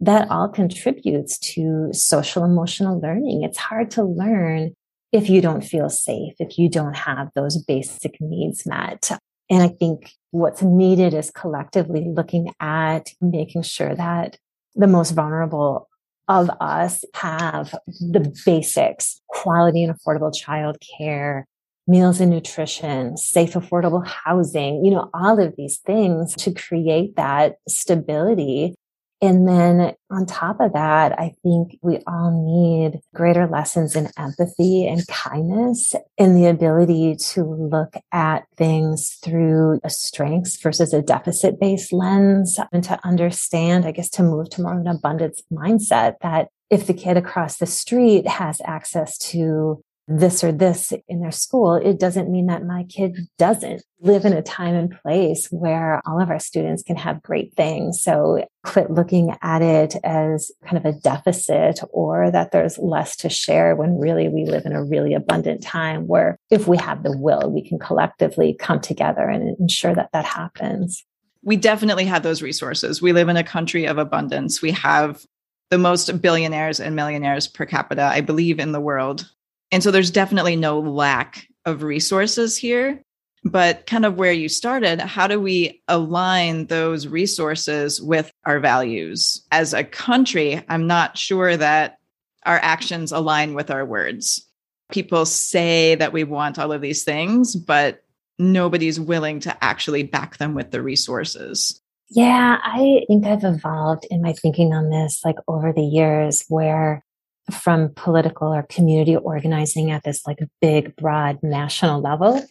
that 0.00 0.30
all 0.30 0.48
contributes 0.48 1.38
to 1.38 1.90
social 1.92 2.44
emotional 2.44 3.00
learning. 3.00 3.42
It's 3.42 3.58
hard 3.58 3.90
to 3.92 4.04
learn 4.04 4.74
if 5.12 5.28
you 5.28 5.40
don't 5.40 5.62
feel 5.62 5.90
safe, 5.90 6.34
if 6.38 6.58
you 6.58 6.68
don't 6.68 6.96
have 6.96 7.30
those 7.34 7.58
basic 7.58 8.20
needs 8.20 8.66
met. 8.66 9.10
And 9.50 9.62
I 9.62 9.68
think 9.68 10.12
what's 10.30 10.62
needed 10.62 11.14
is 11.14 11.30
collectively 11.30 12.06
looking 12.06 12.52
at 12.60 13.10
making 13.20 13.62
sure 13.62 13.94
that 13.94 14.38
the 14.74 14.86
most 14.86 15.10
vulnerable 15.10 15.88
of 16.28 16.48
us 16.60 17.04
have 17.14 17.74
the 17.86 18.32
basics, 18.46 19.20
quality 19.28 19.82
and 19.82 19.92
affordable 19.92 20.32
childcare, 20.32 21.42
meals 21.88 22.20
and 22.20 22.30
nutrition, 22.30 23.16
safe, 23.16 23.54
affordable 23.54 24.06
housing, 24.06 24.84
you 24.84 24.92
know, 24.92 25.10
all 25.12 25.40
of 25.40 25.54
these 25.56 25.78
things 25.78 26.34
to 26.36 26.52
create 26.52 27.16
that 27.16 27.56
stability 27.68 28.76
and 29.22 29.46
then 29.46 29.94
on 30.10 30.24
top 30.24 30.60
of 30.60 30.72
that, 30.72 31.18
I 31.18 31.34
think 31.42 31.78
we 31.82 31.98
all 32.06 32.30
need 32.30 33.00
greater 33.14 33.46
lessons 33.46 33.94
in 33.94 34.08
empathy 34.16 34.88
and 34.88 35.06
kindness 35.08 35.94
and 36.16 36.34
the 36.36 36.46
ability 36.46 37.16
to 37.32 37.44
look 37.44 37.94
at 38.12 38.46
things 38.56 39.18
through 39.22 39.80
a 39.84 39.90
strengths 39.90 40.56
versus 40.60 40.94
a 40.94 41.02
deficit 41.02 41.60
based 41.60 41.92
lens 41.92 42.58
and 42.72 42.82
to 42.84 42.98
understand, 43.04 43.84
I 43.84 43.90
guess, 43.90 44.08
to 44.10 44.22
move 44.22 44.48
to 44.50 44.62
more 44.62 44.72
of 44.72 44.80
an 44.80 44.86
abundance 44.86 45.42
mindset 45.52 46.14
that 46.22 46.48
if 46.70 46.86
the 46.86 46.94
kid 46.94 47.18
across 47.18 47.58
the 47.58 47.66
street 47.66 48.26
has 48.26 48.62
access 48.64 49.18
to 49.18 49.82
this 50.10 50.42
or 50.42 50.50
this 50.50 50.92
in 51.08 51.20
their 51.20 51.30
school, 51.30 51.76
it 51.76 52.00
doesn't 52.00 52.30
mean 52.30 52.46
that 52.46 52.64
my 52.64 52.84
kid 52.84 53.16
doesn't 53.38 53.82
live 54.00 54.24
in 54.24 54.32
a 54.32 54.42
time 54.42 54.74
and 54.74 54.90
place 55.02 55.46
where 55.52 56.02
all 56.04 56.20
of 56.20 56.30
our 56.30 56.40
students 56.40 56.82
can 56.82 56.96
have 56.96 57.22
great 57.22 57.54
things. 57.54 58.02
So 58.02 58.44
quit 58.64 58.90
looking 58.90 59.36
at 59.40 59.62
it 59.62 59.94
as 60.02 60.50
kind 60.64 60.76
of 60.76 60.84
a 60.84 60.98
deficit 60.98 61.80
or 61.90 62.30
that 62.32 62.50
there's 62.50 62.76
less 62.76 63.14
to 63.16 63.28
share 63.28 63.76
when 63.76 64.00
really 64.00 64.28
we 64.28 64.44
live 64.44 64.66
in 64.66 64.72
a 64.72 64.84
really 64.84 65.14
abundant 65.14 65.62
time 65.62 66.08
where 66.08 66.36
if 66.50 66.66
we 66.66 66.76
have 66.78 67.04
the 67.04 67.16
will, 67.16 67.48
we 67.48 67.66
can 67.66 67.78
collectively 67.78 68.54
come 68.58 68.80
together 68.80 69.28
and 69.28 69.56
ensure 69.60 69.94
that 69.94 70.10
that 70.12 70.24
happens. 70.24 71.04
We 71.42 71.56
definitely 71.56 72.04
have 72.06 72.24
those 72.24 72.42
resources. 72.42 73.00
We 73.00 73.12
live 73.12 73.28
in 73.28 73.36
a 73.36 73.44
country 73.44 73.84
of 73.86 73.96
abundance. 73.96 74.60
We 74.60 74.72
have 74.72 75.24
the 75.70 75.78
most 75.78 76.20
billionaires 76.20 76.80
and 76.80 76.96
millionaires 76.96 77.46
per 77.46 77.64
capita, 77.64 78.02
I 78.02 78.22
believe, 78.22 78.58
in 78.58 78.72
the 78.72 78.80
world. 78.80 79.30
And 79.72 79.82
so 79.82 79.90
there's 79.90 80.10
definitely 80.10 80.56
no 80.56 80.80
lack 80.80 81.46
of 81.64 81.82
resources 81.82 82.56
here. 82.56 83.02
But 83.42 83.86
kind 83.86 84.04
of 84.04 84.16
where 84.16 84.32
you 84.32 84.50
started, 84.50 85.00
how 85.00 85.26
do 85.26 85.40
we 85.40 85.82
align 85.88 86.66
those 86.66 87.08
resources 87.08 88.00
with 88.02 88.30
our 88.44 88.60
values? 88.60 89.46
As 89.50 89.72
a 89.72 89.82
country, 89.82 90.62
I'm 90.68 90.86
not 90.86 91.16
sure 91.16 91.56
that 91.56 91.96
our 92.44 92.58
actions 92.58 93.12
align 93.12 93.54
with 93.54 93.70
our 93.70 93.86
words. 93.86 94.46
People 94.92 95.24
say 95.24 95.94
that 95.94 96.12
we 96.12 96.24
want 96.24 96.58
all 96.58 96.70
of 96.70 96.82
these 96.82 97.02
things, 97.02 97.56
but 97.56 98.02
nobody's 98.38 99.00
willing 99.00 99.40
to 99.40 99.64
actually 99.64 100.02
back 100.02 100.36
them 100.36 100.54
with 100.54 100.70
the 100.70 100.82
resources. 100.82 101.80
Yeah, 102.10 102.58
I 102.62 103.04
think 103.06 103.24
I've 103.24 103.44
evolved 103.44 104.06
in 104.10 104.20
my 104.20 104.32
thinking 104.32 104.72
on 104.72 104.90
this 104.90 105.20
like 105.24 105.36
over 105.46 105.72
the 105.72 105.84
years 105.84 106.44
where 106.48 107.04
from 107.50 107.92
political 107.94 108.52
or 108.52 108.62
community 108.62 109.16
organizing 109.16 109.90
at 109.90 110.04
this 110.04 110.26
like 110.26 110.38
big, 110.60 110.96
broad 110.96 111.38
national 111.42 112.00
level 112.00 112.44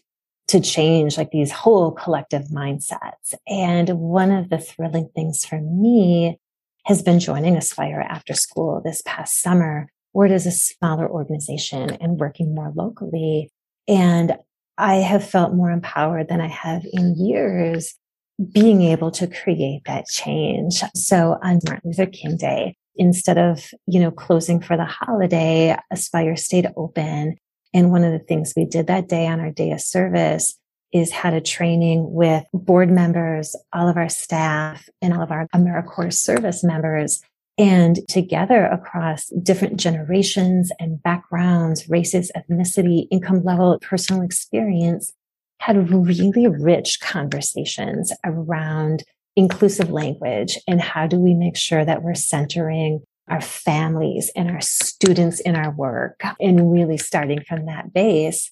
to 0.48 0.60
change 0.60 1.18
like 1.18 1.32
these 1.32 1.52
whole 1.52 1.92
collective 1.92 2.44
mindsets. 2.46 3.34
And 3.48 3.90
one 4.00 4.32
of 4.32 4.50
the 4.50 4.58
thrilling 4.58 5.10
things 5.16 5.46
for 5.46 5.62
me 5.62 6.40
has 6.86 7.04
been 7.04 7.20
joining 7.20 7.56
Aspire 7.56 8.02
after 8.02 8.34
school 8.34 8.82
this 8.84 9.02
past 9.06 9.42
summer, 9.42 9.92
where 10.12 10.26
it 10.26 10.32
is 10.32 10.48
a 10.48 10.52
smaller 10.52 11.08
organization 11.08 11.92
and 12.02 12.20
working 12.20 12.56
more 12.56 12.72
locally. 12.76 13.52
And 13.88 14.38
I 14.78 14.96
have 14.96 15.28
felt 15.28 15.54
more 15.54 15.70
empowered 15.70 16.30
than 16.30 16.42
I 16.42 16.48
have 16.48 16.84
in 16.92 17.16
years 17.16 17.94
being 18.52 18.82
able 18.82 19.12
to 19.12 19.28
create 19.28 19.82
that 19.86 20.08
change. 20.08 20.82
So 20.96 21.38
on 21.44 21.60
Martin 21.68 21.82
Luther 21.92 22.06
King 22.06 22.38
Day, 22.38 22.76
instead 23.00 23.40
of, 23.40 23.72
you 23.88 24.00
know, 24.00 24.12
closing 24.12 24.62
for 24.62 24.78
the 24.78 24.86
holiday, 24.86 25.76
Aspire 25.90 26.36
stayed 26.36 26.72
open. 26.76 27.38
And 27.74 27.92
one 27.92 28.04
of 28.04 28.12
the 28.12 28.20
things 28.20 28.54
we 28.56 28.66
did 28.66 28.88
that 28.88 29.08
day 29.08 29.26
on 29.26 29.40
our 29.40 29.52
day 29.52 29.72
of 29.72 29.82
service 29.82 30.56
is 30.92 31.12
had 31.12 31.34
a 31.34 31.42
training 31.42 32.12
with 32.12 32.44
board 32.54 32.90
members, 32.92 33.56
all 33.74 33.88
of 33.88 33.96
our 33.96 34.10
staff 34.10 34.88
and 35.02 35.14
all 35.14 35.22
of 35.22 35.32
our 35.32 35.48
AmeriCorps 35.56 36.14
service 36.14 36.64
members. 36.64 37.22
And 37.58 38.00
together 38.08 38.66
across 38.66 39.28
different 39.44 39.78
generations 39.78 40.72
and 40.80 41.02
backgrounds, 41.02 41.90
races, 41.90 42.32
ethnicity, 42.36 43.08
income 43.12 43.44
level, 43.44 43.78
personal 43.82 44.22
experience, 44.22 45.12
had 45.60 45.92
really 45.92 46.48
rich 46.48 47.00
conversations 47.02 48.14
around 48.26 49.04
inclusive 49.40 49.90
language 49.90 50.58
and 50.68 50.82
how 50.82 51.08
do 51.08 51.18
we 51.18 51.34
make 51.34 51.56
sure 51.56 51.86
that 51.86 52.04
we're 52.04 52.14
centering 52.14 53.00
our 53.30 53.40
families 53.40 54.30
and 54.36 54.52
our 54.52 54.60
students 54.60 55.40
in 55.40 55.56
our 55.56 55.72
work 55.72 56.20
and 56.42 56.74
really 56.74 56.98
starting 56.98 57.42
from 57.48 57.66
that 57.66 57.94
base. 57.94 58.52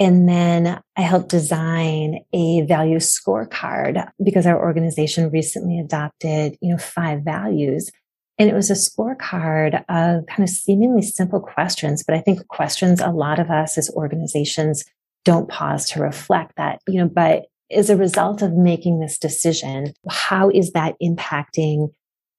And 0.00 0.28
then 0.28 0.80
I 0.96 1.02
helped 1.02 1.28
design 1.28 2.24
a 2.32 2.62
value 2.62 2.98
scorecard 2.98 4.10
because 4.20 4.46
our 4.46 4.60
organization 4.60 5.30
recently 5.30 5.78
adopted, 5.78 6.56
you 6.60 6.72
know, 6.72 6.78
five 6.78 7.22
values. 7.22 7.92
And 8.36 8.50
it 8.50 8.54
was 8.54 8.68
a 8.68 8.74
scorecard 8.74 9.76
of 9.88 10.26
kind 10.26 10.42
of 10.42 10.48
seemingly 10.48 11.02
simple 11.02 11.40
questions, 11.40 12.02
but 12.04 12.16
I 12.16 12.20
think 12.20 12.48
questions 12.48 13.00
a 13.00 13.10
lot 13.10 13.38
of 13.38 13.48
us 13.48 13.78
as 13.78 13.90
organizations 13.90 14.84
don't 15.24 15.48
pause 15.48 15.88
to 15.90 16.00
reflect 16.00 16.56
that, 16.56 16.80
you 16.88 17.00
know, 17.00 17.08
but 17.08 17.44
as 17.70 17.90
a 17.90 17.96
result 17.96 18.42
of 18.42 18.52
making 18.52 19.00
this 19.00 19.18
decision, 19.18 19.92
how 20.08 20.50
is 20.50 20.72
that 20.72 20.94
impacting 21.02 21.90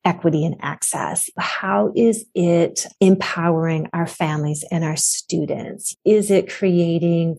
equity 0.05 0.45
and 0.45 0.55
access? 0.61 1.29
How 1.37 1.91
is 1.95 2.25
it 2.33 2.85
empowering 3.01 3.89
our 3.93 4.07
families 4.07 4.63
and 4.71 4.83
our 4.83 4.95
students? 4.95 5.95
Is 6.05 6.31
it 6.31 6.49
creating 6.49 7.37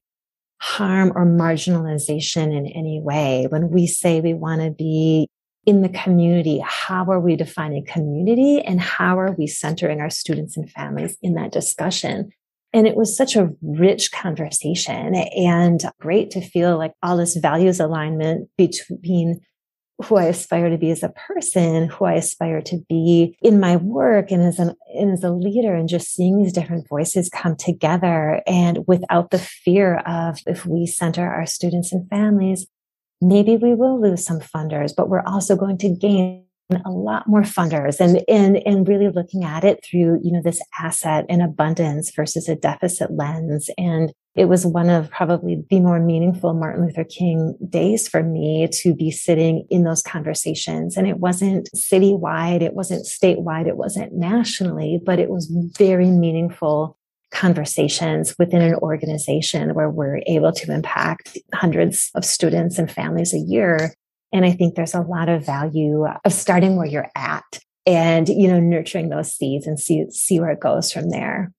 harm 0.61 1.13
or 1.15 1.25
marginalization 1.25 2.55
in 2.55 2.67
any 2.67 3.01
way? 3.01 3.47
When 3.49 3.71
we 3.71 3.87
say 3.87 4.21
we 4.21 4.35
want 4.35 4.61
to 4.61 4.71
be 4.71 5.29
in 5.65 5.83
the 5.83 5.89
community, 5.89 6.63
how 6.65 7.05
are 7.07 7.21
we 7.21 7.37
defining 7.37 7.87
community 7.87 8.61
and 8.61 8.81
how 8.81 9.19
are 9.19 9.33
we 9.33 9.47
centering 9.47 10.01
our 10.01 10.11
students 10.11 10.57
and 10.57 10.71
families 10.71 11.17
in 11.23 11.35
that 11.35 11.53
discussion? 11.53 12.31
And 12.73 12.87
it 12.87 12.97
was 12.97 13.17
such 13.17 13.35
a 13.35 13.51
rich 13.63 14.13
conversation 14.13 15.15
and 15.15 15.83
great 16.01 16.31
to 16.33 16.41
feel 16.41 16.77
like 16.77 16.93
all 17.03 17.17
this 17.17 17.37
values 17.37 17.81
alignment 17.81 18.51
between 18.59 19.41
who 20.05 20.17
I 20.17 20.25
aspire 20.25 20.71
to 20.71 20.79
be 20.79 20.91
as 20.91 21.03
a 21.03 21.09
person, 21.09 21.89
who 21.89 22.05
I 22.05 22.15
aspire 22.15 22.61
to 22.63 22.79
be 22.89 23.37
in 23.43 23.59
my 23.59 23.77
work 23.77 24.31
and 24.31 24.43
as 24.43 24.59
an 24.61 24.75
and 24.95 25.11
as 25.11 25.25
a 25.25 25.31
leader, 25.31 25.75
and 25.75 25.89
just 25.89 26.15
seeing 26.15 26.39
these 26.39 26.53
different 26.53 26.89
voices 26.89 27.29
come 27.29 27.57
together 27.57 28.41
and 28.47 28.87
without 28.87 29.31
the 29.31 29.39
fear 29.39 29.97
of 30.07 30.39
if 30.47 30.65
we 30.65 30.87
center 30.87 31.27
our 31.27 31.47
students 31.47 31.93
and 31.93 32.09
families, 32.09 32.67
maybe 33.21 33.57
we 33.57 33.75
will 33.75 34.01
lose 34.01 34.25
some 34.25 34.41
funders, 34.41 34.93
but 34.97 35.09
we're 35.09 35.27
also 35.27 35.57
going 35.57 35.79
to 35.79 35.89
gain 35.89 36.45
a 36.71 36.91
lot 36.91 37.27
more 37.27 37.43
funders 37.43 38.01
and, 38.01 38.23
and, 38.29 38.59
and 38.67 38.87
really 38.87 39.09
looking 39.09 39.45
at 39.45 39.65
it 39.65 39.85
through, 39.85 40.21
you 40.23 40.31
know, 40.33 40.43
this 40.43 40.61
asset 40.79 41.25
and 41.29 41.43
abundance 41.43 42.11
versus 42.15 42.49
a 42.49 42.57
deficit 42.57 43.11
lens. 43.11 43.71
And 43.79 44.13
it 44.35 44.47
was 44.47 44.67
one 44.67 44.91
of 44.91 45.11
probably 45.11 45.65
the 45.71 45.81
more 45.81 45.99
meaningful 45.99 46.55
Martin 46.55 46.85
Luther 46.85 47.05
King 47.05 47.57
days 47.69 48.07
for 48.07 48.23
me 48.23 48.69
to 48.71 48.95
be 48.95 49.11
sitting 49.11 49.67
in 49.71 49.85
those 49.85 50.03
conversations. 50.03 50.97
And 50.97 51.09
it 51.09 51.19
wasn't 51.19 51.69
citywide. 51.75 52.63
It 52.63 52.75
wasn't 52.75 53.07
statewide. 53.07 53.67
It 53.67 53.77
wasn't 53.77 54.13
nationally, 54.13 55.01
but 55.05 55.19
it 55.19 55.31
was 55.31 55.51
very 55.77 56.11
meaningful 56.11 56.99
conversations 57.31 58.35
within 58.39 58.63
an 58.63 58.75
organization 58.77 59.75
where 59.75 59.91
we're 59.91 60.21
able 60.27 60.53
to 60.53 60.73
impact 60.73 61.37
hundreds 61.53 62.11
of 62.15 62.25
students 62.25 62.79
and 62.79 62.91
families 62.91 63.35
a 63.35 63.39
year. 63.39 63.93
And 64.33 64.45
I 64.45 64.53
think 64.53 64.75
there's 64.75 64.95
a 64.95 65.01
lot 65.01 65.29
of 65.29 65.45
value 65.45 66.07
of 66.25 66.33
starting 66.33 66.77
where 66.77 66.87
you're 66.87 67.11
at 67.17 67.61
and, 67.87 68.29
you 68.29 68.49
know, 68.49 68.61
nurturing 68.61 69.09
those 69.09 69.33
seeds 69.33 69.67
and 69.67 69.81
see, 69.81 70.05
see 70.11 70.41
where 70.41 70.51
it 70.51 70.61
goes 70.61 70.93
from 70.93 71.11
there. 71.11 71.51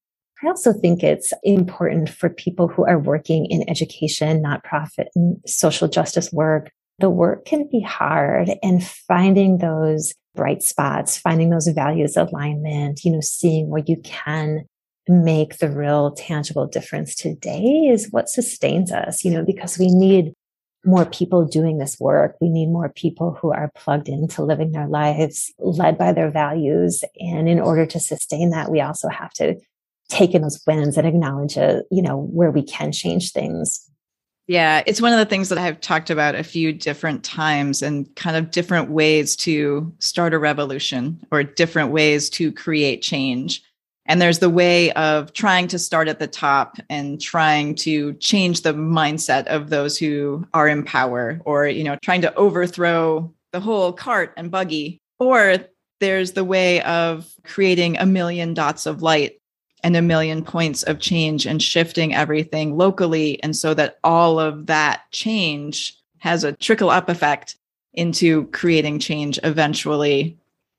I 0.44 0.48
also 0.48 0.72
think 0.72 1.04
it's 1.04 1.34
important 1.44 2.10
for 2.10 2.30
people 2.30 2.68
who 2.68 2.86
are 2.86 3.00
working 3.00 3.46
in 3.48 3.70
education, 3.70 4.44
nonprofit 4.44 5.08
and 5.16 5.38
social 5.46 5.88
justice 5.88 6.32
work. 6.32 6.72
The 7.00 7.10
work 7.10 7.46
can 7.46 7.68
be 7.72 7.82
hard 7.82 8.52
and 8.62 8.84
finding 8.84 9.58
those 9.58 10.14
bright 10.36 10.62
spots, 10.62 11.18
finding 11.18 11.50
those 11.50 11.68
values 11.68 12.16
alignment, 12.16 13.04
you 13.04 13.12
know, 13.12 13.22
seeing 13.22 13.70
where 13.70 13.84
you 13.86 13.98
can 14.04 14.66
make 15.08 15.58
the 15.58 15.70
real 15.70 16.12
tangible 16.12 16.68
difference 16.68 17.16
today 17.16 17.90
is 17.92 18.12
what 18.12 18.30
sustains 18.30 18.92
us, 18.92 19.26
you 19.26 19.32
know, 19.32 19.44
because 19.44 19.78
we 19.78 19.88
need 19.88 20.34
more 20.86 21.05
people 21.05 21.45
doing 21.45 21.77
this 21.77 22.00
work. 22.00 22.36
We 22.39 22.50
need 22.50 22.67
more 22.67 22.89
people 22.89 23.38
who 23.39 23.51
are 23.51 23.71
plugged 23.75 24.07
into 24.07 24.43
living 24.43 24.71
their 24.71 24.88
lives 24.88 25.53
led 25.59 25.98
by 25.98 26.13
their 26.13 26.31
values. 26.31 27.03
And 27.19 27.50
in 27.50 27.59
order 27.59 27.86
to 27.86 28.00
sustain 28.00 28.51
that, 28.51 28.71
we 28.71 28.81
also 28.81 29.09
have 29.09 29.33
to 29.33 29.55
take 30.07 30.33
in 30.33 30.41
those 30.41 30.62
wins 30.65 30.98
and 30.98 31.07
acknowledge, 31.07 31.57
it, 31.57 31.86
you 31.91 32.01
know, 32.01 32.17
where 32.17 32.51
we 32.51 32.63
can 32.63 32.91
change 32.91 33.31
things. 33.31 33.89
Yeah, 34.48 34.81
it's 34.88 35.01
one 35.01 35.13
of 35.13 35.19
the 35.19 35.25
things 35.25 35.50
that 35.50 35.59
I've 35.59 35.79
talked 35.79 36.09
about 36.09 36.33
a 36.33 36.43
few 36.43 36.74
different 36.74 37.24
times 37.24 37.83
and 37.83 38.13
kind 38.15 38.36
of 38.36 38.50
different 38.50 38.89
ways 38.89 39.36
to 39.38 39.93
start 40.00 40.33
a 40.33 40.39
revolution 40.39 41.24
or 41.31 41.43
different 41.43 41.91
ways 41.91 42.31
to 42.31 42.51
create 42.51 43.03
change. 43.03 43.62
And 44.10 44.20
there's 44.20 44.39
the 44.39 44.50
way 44.50 44.92
of 44.94 45.34
trying 45.34 45.68
to 45.68 45.78
start 45.78 46.08
at 46.08 46.18
the 46.18 46.28
top 46.28 46.78
and 46.89 47.22
trying 47.22 47.75
to 47.75 48.13
change 48.16 48.63
the 48.63 48.74
mindset 48.74 49.46
of 49.46 49.70
those 49.70 50.00
who 50.00 50.48
are 50.51 50.68
in 50.68 50.84
power 50.84 51.39
or, 51.46 51.68
you 51.68 51.84
know, 51.84 51.96
trying 52.01 52.22
to 52.24 52.34
overthrow 52.34 53.32
the 53.51 53.60
whole 53.60 53.94
cart 53.94 54.34
and 54.36 54.50
buggy. 54.50 55.00
Or 55.20 55.58
there's 56.00 56.32
the 56.32 56.44
way 56.44 56.82
of 56.82 57.32
creating 57.44 58.00
a 58.00 58.08
million 58.08 58.56
dots 58.56 58.88
of 58.88 59.04
light 59.04 59.39
and 59.84 59.96
a 59.96 60.01
million 60.01 60.44
points 60.44 60.82
of 60.82 61.00
change 61.00 61.46
and 61.46 61.62
shifting 61.62 62.16
everything 62.16 62.75
locally. 62.75 63.42
And 63.44 63.56
so 63.56 63.75
that 63.75 64.00
all 64.04 64.39
of 64.39 64.66
that 64.66 65.04
change 65.12 65.96
has 66.18 66.44
a 66.44 66.54
trickle 66.54 66.89
up 66.89 67.10
effect 67.10 67.58
into 67.94 68.48
creating 68.48 68.98
change 68.98 69.39
eventually 69.44 70.36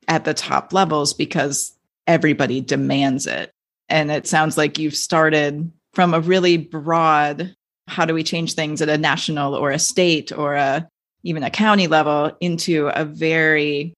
at 0.08 0.24
the 0.24 0.34
top 0.34 0.72
levels 0.72 1.14
because 1.14 1.76
everybody 2.10 2.60
demands 2.60 3.26
it. 3.26 3.52
And 3.88 4.10
it 4.10 4.26
sounds 4.26 4.58
like 4.58 4.78
you've 4.78 4.96
started 4.96 5.70
from 5.94 6.12
a 6.12 6.20
really 6.20 6.56
broad 6.56 7.54
how 7.86 8.04
do 8.04 8.14
we 8.14 8.22
change 8.22 8.54
things 8.54 8.80
at 8.82 8.88
a 8.88 8.98
national 8.98 9.54
or 9.54 9.70
a 9.70 9.78
state 9.78 10.30
or 10.32 10.54
a 10.54 10.88
even 11.22 11.42
a 11.42 11.50
county 11.50 11.86
level 11.86 12.36
into 12.40 12.88
a 12.88 13.04
very 13.04 13.94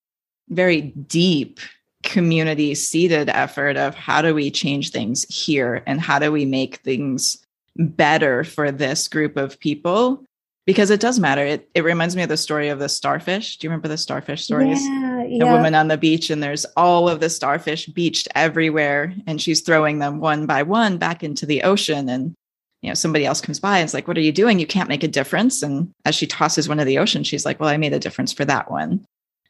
very 0.48 0.80
deep 0.80 1.60
community 2.02 2.74
seated 2.74 3.28
effort 3.28 3.76
of 3.76 3.94
how 3.94 4.22
do 4.22 4.34
we 4.34 4.50
change 4.50 4.90
things 4.90 5.24
here 5.24 5.82
and 5.86 6.00
how 6.00 6.18
do 6.18 6.32
we 6.32 6.44
make 6.44 6.76
things 6.76 7.38
better 7.76 8.44
for 8.44 8.70
this 8.70 9.08
group 9.08 9.36
of 9.36 9.60
people 9.60 10.24
because 10.66 10.90
it 10.90 11.00
does 11.00 11.18
matter. 11.18 11.44
It 11.44 11.68
it 11.74 11.84
reminds 11.84 12.16
me 12.16 12.22
of 12.22 12.28
the 12.28 12.36
story 12.36 12.68
of 12.68 12.78
the 12.78 12.88
starfish. 12.88 13.56
Do 13.56 13.66
you 13.66 13.70
remember 13.70 13.88
the 13.88 13.98
starfish 13.98 14.44
stories? 14.44 14.80
Yeah, 14.82 15.11
yeah. 15.36 15.44
A 15.44 15.56
woman 15.56 15.74
on 15.74 15.88
the 15.88 15.96
beach, 15.96 16.30
and 16.30 16.42
there's 16.42 16.64
all 16.76 17.08
of 17.08 17.20
the 17.20 17.30
starfish 17.30 17.86
beached 17.86 18.28
everywhere, 18.34 19.14
and 19.26 19.40
she's 19.40 19.60
throwing 19.60 19.98
them 19.98 20.20
one 20.20 20.46
by 20.46 20.62
one 20.62 20.98
back 20.98 21.22
into 21.22 21.46
the 21.46 21.62
ocean. 21.62 22.08
And 22.08 22.34
you 22.82 22.90
know, 22.90 22.94
somebody 22.94 23.24
else 23.24 23.40
comes 23.40 23.60
by 23.60 23.78
and 23.78 23.84
it's 23.84 23.94
like, 23.94 24.08
"What 24.08 24.18
are 24.18 24.22
you 24.22 24.32
doing? 24.32 24.58
You 24.58 24.66
can't 24.66 24.88
make 24.88 25.04
a 25.04 25.08
difference." 25.08 25.62
And 25.62 25.92
as 26.04 26.14
she 26.14 26.26
tosses 26.26 26.68
one 26.68 26.78
to 26.78 26.84
the 26.84 26.98
ocean, 26.98 27.24
she's 27.24 27.44
like, 27.44 27.60
"Well, 27.60 27.68
I 27.68 27.76
made 27.76 27.92
a 27.94 27.98
difference 27.98 28.32
for 28.32 28.44
that 28.44 28.70
one." 28.70 29.04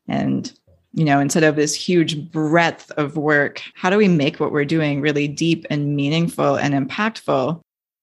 And 0.08 0.52
you 0.94 1.04
know, 1.04 1.20
instead 1.20 1.44
of 1.44 1.56
this 1.56 1.74
huge 1.74 2.30
breadth 2.30 2.90
of 2.92 3.16
work, 3.16 3.62
how 3.74 3.88
do 3.88 3.96
we 3.96 4.08
make 4.08 4.38
what 4.38 4.52
we're 4.52 4.64
doing 4.66 5.00
really 5.00 5.26
deep 5.26 5.64
and 5.70 5.96
meaningful 5.96 6.56
and 6.56 6.74
impactful 6.74 7.60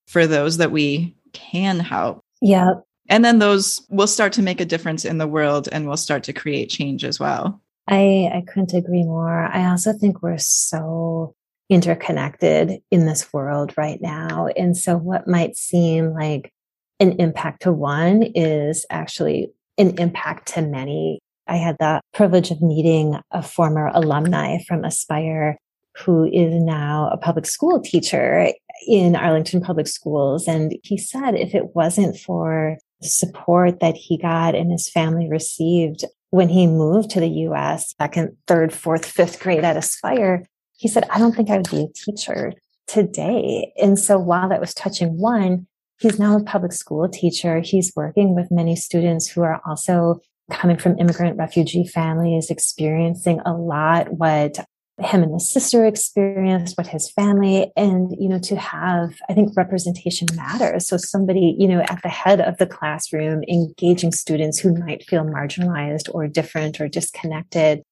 for 0.08 0.26
those 0.26 0.58
that 0.58 0.72
we 0.72 1.16
can 1.34 1.80
help? 1.80 2.20
Yeah, 2.42 2.74
and 3.10 3.26
then 3.26 3.40
those 3.40 3.86
will 3.90 4.08
start 4.08 4.34
to 4.34 4.42
make 4.42 4.62
a 4.62 4.66
difference 4.66 5.06
in 5.06 5.18
the 5.18 5.28
world 5.28 5.68
and 5.72 5.88
will 5.88 5.98
start 5.98 6.24
to 6.24 6.34
create 6.34 6.70
change 6.70 7.04
as 7.04 7.20
well. 7.20 7.62
I, 7.90 8.30
I 8.32 8.44
couldn't 8.48 8.74
agree 8.74 9.04
more. 9.04 9.46
I 9.46 9.68
also 9.70 9.94
think 9.94 10.22
we're 10.22 10.38
so 10.38 11.34
interconnected 11.70 12.82
in 12.92 13.08
this 13.08 13.34
world 13.34 13.74
right 13.78 14.00
now. 14.00 14.48
And 14.56 14.78
so 14.78 14.96
what 14.96 15.28
might 15.28 15.58
seem 15.58 16.14
like 16.14 16.54
an 17.00 17.14
impact 17.20 17.64
to 17.64 17.72
one 17.72 18.24
is 18.36 18.86
actually 18.92 19.52
an 19.78 19.98
impact 20.00 20.50
to 20.54 20.62
many. 20.62 21.20
I 21.48 21.56
had 21.56 21.78
the 21.80 22.02
privilege 22.14 22.52
of 22.52 22.62
meeting 22.62 23.20
a 23.32 23.42
former 23.42 23.88
alumni 23.88 24.60
from 24.68 24.84
Aspire 24.84 25.58
who 25.98 26.26
is 26.26 26.54
now 26.54 27.10
a 27.12 27.18
public 27.18 27.48
school 27.48 27.82
teacher 27.82 28.52
in 28.88 29.16
Arlington 29.16 29.62
Public 29.62 29.88
Schools. 29.88 30.48
And 30.48 30.78
he 30.84 30.98
said 30.98 31.36
if 31.36 31.56
it 31.56 31.76
wasn't 31.76 32.18
for 32.18 32.78
the 33.02 33.08
support 33.08 33.80
that 33.80 33.96
he 33.96 34.18
got 34.18 34.54
and 34.54 34.72
his 34.72 34.90
family 34.90 35.28
received 35.28 36.06
when 36.32 36.50
he 36.50 36.68
moved 36.68 37.10
to 37.12 37.20
the 37.20 37.30
US 37.48 37.96
in 38.16 38.36
third, 38.48 38.74
fourth, 38.74 39.06
fifth 39.06 39.40
grade 39.40 39.64
at 39.64 39.78
Aspire, 39.78 40.46
he 40.78 40.88
said, 40.88 41.06
I 41.10 41.20
don't 41.20 41.36
think 41.36 41.50
I 41.50 41.58
would 41.58 41.70
be 41.70 41.84
a 41.84 41.94
teacher 41.94 42.54
today. 42.88 43.74
And 43.82 43.98
so 44.00 44.18
while 44.18 44.50
that 44.50 44.62
was 44.62 44.74
touching 44.74 45.20
one, 45.20 45.68
he's 46.00 46.20
now 46.20 46.38
a 46.38 46.44
public 46.44 46.72
school 46.72 47.08
teacher. 47.10 47.60
He's 47.60 47.94
working 47.96 48.36
with 48.36 48.52
many 48.52 48.76
students 48.76 49.28
who 49.28 49.42
are 49.42 49.62
also 49.66 50.20
coming 50.50 50.78
from 50.78 50.98
immigrant 50.98 51.38
refugee 51.38 51.86
families, 51.86 52.50
experiencing 52.50 53.40
a 53.46 53.54
lot 53.54 54.14
what 54.14 54.66
him 55.02 55.24
and 55.24 55.34
his 55.34 55.52
sister 55.52 55.86
experienced, 55.86 56.78
what 56.78 56.88
his 56.88 57.10
family, 57.12 57.72
and, 57.76 58.16
you 58.20 58.30
know, 58.30 58.40
to 58.40 58.56
have, 58.56 59.16
I 59.30 59.34
think 59.34 59.56
representation 59.56 60.28
matters. 60.36 60.88
So 60.88 60.98
somebody, 60.98 61.56
you 61.58 61.68
know, 61.68 61.82
at 61.82 62.02
the 62.04 62.10
head 62.10 62.42
of 62.42 62.58
the 62.58 62.68
classroom, 62.68 63.44
engaging 63.44 64.12
students 64.12 64.60
who 64.60 64.76
might 64.76 65.04
feel 65.04 65.24
marginalized 65.24 66.10
or 66.14 66.28
different 66.28 66.82
or 66.82 66.88
disconnected 66.88 67.84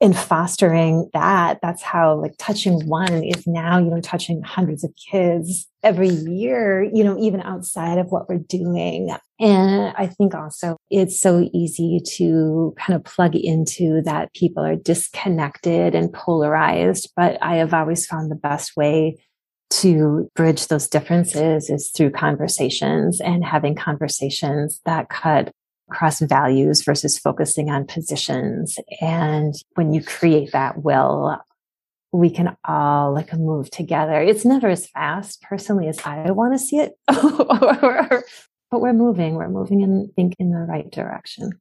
in 0.00 0.12
fostering 0.12 1.08
that, 1.14 1.58
that's 1.62 1.82
how 1.82 2.20
like 2.20 2.34
touching 2.38 2.86
one 2.86 3.24
is 3.24 3.46
now, 3.46 3.78
you 3.78 3.90
know, 3.90 4.00
touching 4.00 4.42
hundreds 4.42 4.84
of 4.84 4.92
kids 5.10 5.66
every 5.82 6.08
year, 6.08 6.82
you 6.82 7.02
know, 7.02 7.18
even 7.18 7.40
outside 7.40 7.98
of 7.98 8.08
what 8.08 8.28
we're 8.28 8.38
doing. 8.38 9.16
And 9.40 9.94
I 9.96 10.06
think 10.06 10.34
also 10.34 10.76
it's 10.90 11.18
so 11.18 11.48
easy 11.54 12.00
to 12.16 12.74
kind 12.78 12.94
of 12.96 13.04
plug 13.04 13.34
into 13.34 14.02
that 14.02 14.34
people 14.34 14.64
are 14.64 14.76
disconnected 14.76 15.94
and 15.94 16.12
polarized. 16.12 17.10
But 17.16 17.38
I 17.42 17.56
have 17.56 17.72
always 17.72 18.06
found 18.06 18.30
the 18.30 18.36
best 18.36 18.76
way 18.76 19.16
to 19.68 20.30
bridge 20.34 20.68
those 20.68 20.88
differences 20.88 21.70
is 21.70 21.90
through 21.90 22.10
conversations 22.10 23.20
and 23.20 23.44
having 23.44 23.74
conversations 23.74 24.80
that 24.84 25.08
cut 25.08 25.52
across 25.90 26.20
values 26.20 26.82
versus 26.82 27.18
focusing 27.18 27.70
on 27.70 27.86
positions. 27.86 28.78
And 29.00 29.54
when 29.74 29.92
you 29.92 30.02
create 30.02 30.52
that 30.52 30.82
will, 30.82 31.38
we 32.12 32.30
can 32.30 32.56
all 32.64 33.12
like 33.12 33.32
move 33.34 33.70
together. 33.70 34.20
It's 34.20 34.44
never 34.44 34.68
as 34.68 34.88
fast 34.88 35.42
personally 35.42 35.88
as 35.88 36.00
I 36.04 36.30
want 36.30 36.54
to 36.54 36.58
see 36.58 36.78
it, 36.78 36.94
but 37.06 38.80
we're 38.80 38.92
moving, 38.92 39.34
we're 39.34 39.48
moving 39.48 39.82
and 39.82 40.12
think 40.14 40.34
in 40.38 40.50
the 40.50 40.58
right 40.58 40.90
direction. 40.90 41.52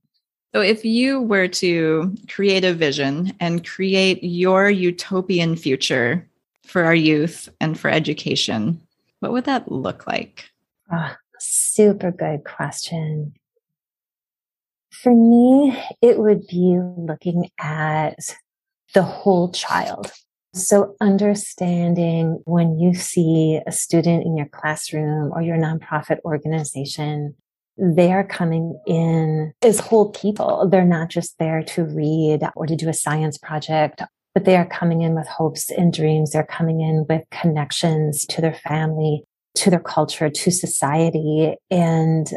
So 0.53 0.61
if 0.61 0.85
you 0.85 1.21
were 1.21 1.49
to 1.49 2.15
create 2.29 2.63
a 2.63 2.73
vision 2.73 3.33
and 3.41 3.67
create 3.67 4.23
your 4.23 4.69
utopian 4.69 5.57
future 5.57 6.25
for 6.65 6.85
our 6.85 6.95
youth 6.95 7.49
and 7.59 7.77
for 7.77 7.89
education, 7.89 8.79
what 9.19 9.33
would 9.33 9.45
that 9.45 9.69
look 9.69 10.07
like? 10.07 10.49
Oh, 10.93 11.13
super 11.39 12.11
good 12.11 12.45
question. 12.45 13.33
For 15.01 15.13
me, 15.13 15.77
it 16.01 16.19
would 16.19 16.47
be 16.47 16.79
looking 16.97 17.49
at 17.59 18.35
the 18.93 19.03
whole 19.03 19.51
child. 19.51 20.11
So 20.53 20.95
understanding 21.01 22.41
when 22.45 22.79
you 22.79 22.93
see 22.93 23.59
a 23.67 23.71
student 23.71 24.25
in 24.25 24.37
your 24.37 24.47
classroom 24.47 25.31
or 25.33 25.41
your 25.41 25.57
nonprofit 25.57 26.19
organization 26.23 27.35
they 27.77 28.11
are 28.11 28.23
coming 28.23 28.79
in 28.87 29.53
as 29.61 29.79
whole 29.79 30.11
people. 30.11 30.67
They're 30.69 30.85
not 30.85 31.09
just 31.09 31.37
there 31.39 31.61
to 31.63 31.83
read 31.83 32.41
or 32.55 32.65
to 32.65 32.75
do 32.75 32.89
a 32.89 32.93
science 32.93 33.37
project, 33.37 34.01
but 34.33 34.45
they 34.45 34.55
are 34.55 34.65
coming 34.65 35.01
in 35.01 35.15
with 35.15 35.27
hopes 35.27 35.69
and 35.69 35.91
dreams. 35.91 36.31
They're 36.31 36.43
coming 36.45 36.81
in 36.81 37.05
with 37.09 37.23
connections 37.31 38.25
to 38.27 38.41
their 38.41 38.53
family, 38.53 39.23
to 39.55 39.69
their 39.69 39.79
culture, 39.79 40.29
to 40.29 40.51
society. 40.51 41.55
And 41.69 42.27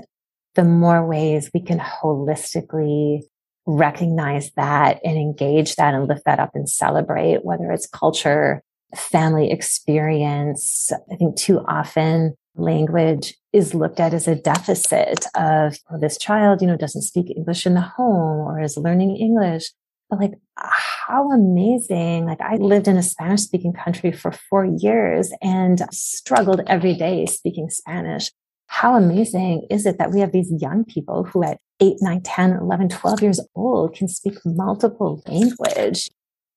the 0.59 0.65
more 0.65 1.07
ways 1.07 1.53
we 1.55 1.61
can 1.63 1.79
holistically 1.79 3.21
recognize 3.65 4.51
that 4.57 4.99
and 5.05 5.17
engage 5.17 5.77
that 5.77 5.95
and 5.95 6.09
lift 6.09 6.25
that 6.25 6.41
up 6.41 6.51
and 6.55 6.69
celebrate, 6.69 7.45
whether 7.45 7.71
it's 7.71 7.87
culture, 7.87 8.61
family 8.97 9.53
experience. 9.53 10.91
I 11.13 11.15
think 11.15 11.37
too 11.37 11.61
often 11.69 12.35
language 12.57 13.35
is 13.53 13.73
looked 13.73 14.01
at 14.01 14.13
as 14.13 14.27
a 14.27 14.35
deficit 14.35 15.27
of 15.37 15.79
well, 15.89 16.01
this 16.01 16.19
child, 16.19 16.61
you 16.61 16.67
know, 16.67 16.77
doesn't 16.77 17.03
speak 17.03 17.31
English 17.37 17.65
in 17.65 17.75
the 17.75 17.81
home 17.81 18.49
or 18.49 18.61
is 18.61 18.77
learning 18.77 19.17
English. 19.17 19.71
But 20.11 20.19
like, 20.19 20.33
how 20.57 21.31
amazing. 21.31 22.27
Like 22.27 22.41
I 22.41 22.57
lived 22.57 22.89
in 22.89 22.97
a 22.97 23.03
Spanish 23.05 23.43
speaking 23.43 23.75
country 23.75 24.11
for 24.11 24.33
four 24.33 24.65
years 24.65 25.33
and 25.41 25.87
struggled 25.93 26.63
every 26.67 26.95
day 26.95 27.27
speaking 27.27 27.71
Spanish. 27.71 28.33
How 28.69 28.95
amazing 28.95 29.67
is 29.71 29.85
it 29.87 29.99
that 29.99 30.13
we 30.13 30.21
have 30.21 30.33
these 30.33 30.53
young 30.61 30.85
people 30.85 31.25
who 31.25 31.43
at 31.43 31.59
8, 31.81 31.97
9, 32.01 32.23
10, 32.23 32.53
11, 32.53 32.89
12 32.89 33.23
years 33.23 33.41
old 33.55 33.95
can 33.95 34.09
speak 34.09 34.35
multiple 34.45 35.23
language 35.27 36.09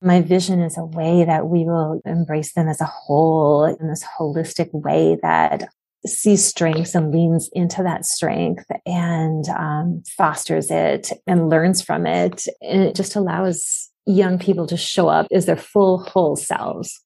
my 0.02 0.22
vision 0.22 0.62
is 0.62 0.78
a 0.78 0.86
way 0.86 1.24
that 1.24 1.48
we 1.48 1.64
will 1.64 2.02
embrace 2.06 2.54
them 2.54 2.68
as 2.68 2.82
a 2.82 2.86
whole 2.86 3.66
in 3.66 3.88
this 3.88 4.04
holistic 4.04 4.70
way 4.74 5.18
that 5.22 5.70
sees 6.08 6.44
strengths 6.44 6.96
and 6.96 7.14
leans 7.14 7.50
into 7.54 7.84
that 7.84 8.06
strength 8.06 8.66
and 8.88 9.48
um, 9.50 10.02
fosters 10.18 10.72
it 10.72 11.12
and 11.28 11.50
learns 11.50 11.84
from 11.84 12.08
it. 12.08 12.48
And 12.62 12.82
it 12.82 12.96
just 12.96 13.16
allows 13.16 13.90
young 14.08 14.40
people 14.40 14.66
to 14.68 14.78
show 14.78 15.08
up 15.08 15.28
as 15.32 15.46
their 15.46 15.56
full, 15.56 16.00
whole 16.00 16.36
selves. 16.36 17.00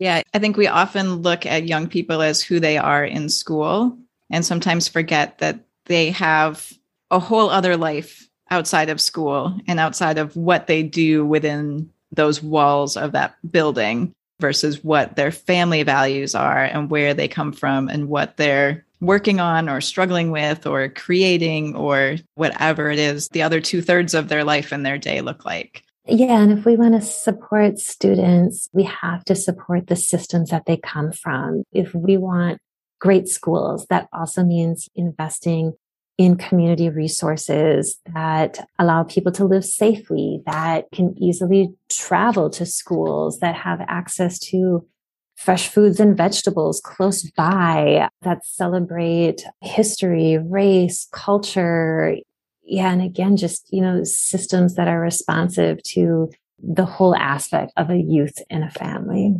Yeah, 0.00 0.22
I 0.34 0.40
think 0.40 0.56
we 0.56 0.66
often 0.66 1.16
look 1.16 1.46
at 1.46 1.68
young 1.68 1.86
people 1.86 2.20
as 2.20 2.42
who 2.42 2.58
they 2.58 2.76
are 2.76 3.04
in 3.04 3.28
school 3.28 3.96
and 4.32 4.44
sometimes 4.44 4.88
forget 4.88 5.38
that 5.38 5.60
they 5.86 6.10
have 6.10 6.72
a 7.10 7.20
whole 7.20 7.50
other 7.50 7.76
life 7.76 8.28
outside 8.50 8.88
of 8.88 9.00
school 9.00 9.58
and 9.68 9.78
outside 9.78 10.18
of 10.18 10.34
what 10.36 10.66
they 10.66 10.82
do 10.82 11.24
within 11.24 11.88
those 12.10 12.42
walls 12.42 12.96
of 12.96 13.12
that 13.12 13.36
building 13.50 14.12
versus 14.40 14.82
what 14.82 15.14
their 15.16 15.30
family 15.30 15.82
values 15.82 16.34
are 16.34 16.64
and 16.64 16.90
where 16.90 17.14
they 17.14 17.28
come 17.28 17.52
from 17.52 17.88
and 17.88 18.08
what 18.08 18.36
they're 18.36 18.84
working 19.00 19.40
on 19.40 19.68
or 19.68 19.80
struggling 19.80 20.30
with 20.30 20.66
or 20.66 20.88
creating 20.88 21.74
or 21.76 22.16
whatever 22.34 22.90
it 22.90 22.98
is 22.98 23.28
the 23.28 23.42
other 23.42 23.60
two 23.60 23.82
thirds 23.82 24.14
of 24.14 24.28
their 24.28 24.44
life 24.44 24.72
and 24.72 24.84
their 24.84 24.98
day 24.98 25.20
look 25.20 25.44
like. 25.44 25.84
Yeah. 26.06 26.40
And 26.40 26.56
if 26.56 26.64
we 26.64 26.76
want 26.76 26.94
to 26.94 27.00
support 27.00 27.78
students, 27.78 28.68
we 28.72 28.82
have 28.84 29.24
to 29.26 29.34
support 29.34 29.86
the 29.86 29.96
systems 29.96 30.50
that 30.50 30.66
they 30.66 30.76
come 30.76 31.12
from. 31.12 31.62
If 31.72 31.94
we 31.94 32.16
want 32.16 32.58
great 33.02 33.26
schools, 33.26 33.84
that 33.90 34.08
also 34.12 34.44
means 34.44 34.88
investing 34.94 35.72
in 36.18 36.36
community 36.36 36.88
resources 36.88 37.98
that 38.14 38.64
allow 38.78 39.02
people 39.02 39.32
to 39.32 39.44
live 39.44 39.64
safely, 39.64 40.40
that 40.46 40.84
can 40.92 41.12
easily 41.18 41.74
travel 41.88 42.48
to 42.48 42.64
schools, 42.64 43.40
that 43.40 43.56
have 43.56 43.80
access 43.88 44.38
to 44.38 44.86
fresh 45.34 45.66
foods 45.66 45.98
and 45.98 46.16
vegetables 46.16 46.80
close 46.84 47.28
by, 47.32 48.08
that 48.20 48.46
celebrate 48.46 49.44
history, 49.62 50.38
race, 50.38 51.08
culture. 51.12 52.14
Yeah. 52.62 52.92
And 52.92 53.02
again, 53.02 53.36
just, 53.36 53.66
you 53.72 53.80
know, 53.80 54.04
systems 54.04 54.76
that 54.76 54.86
are 54.86 55.00
responsive 55.00 55.82
to 55.94 56.30
the 56.62 56.84
whole 56.84 57.16
aspect 57.16 57.72
of 57.76 57.90
a 57.90 57.96
youth 57.96 58.38
in 58.48 58.62
a 58.62 58.70
family. 58.70 59.34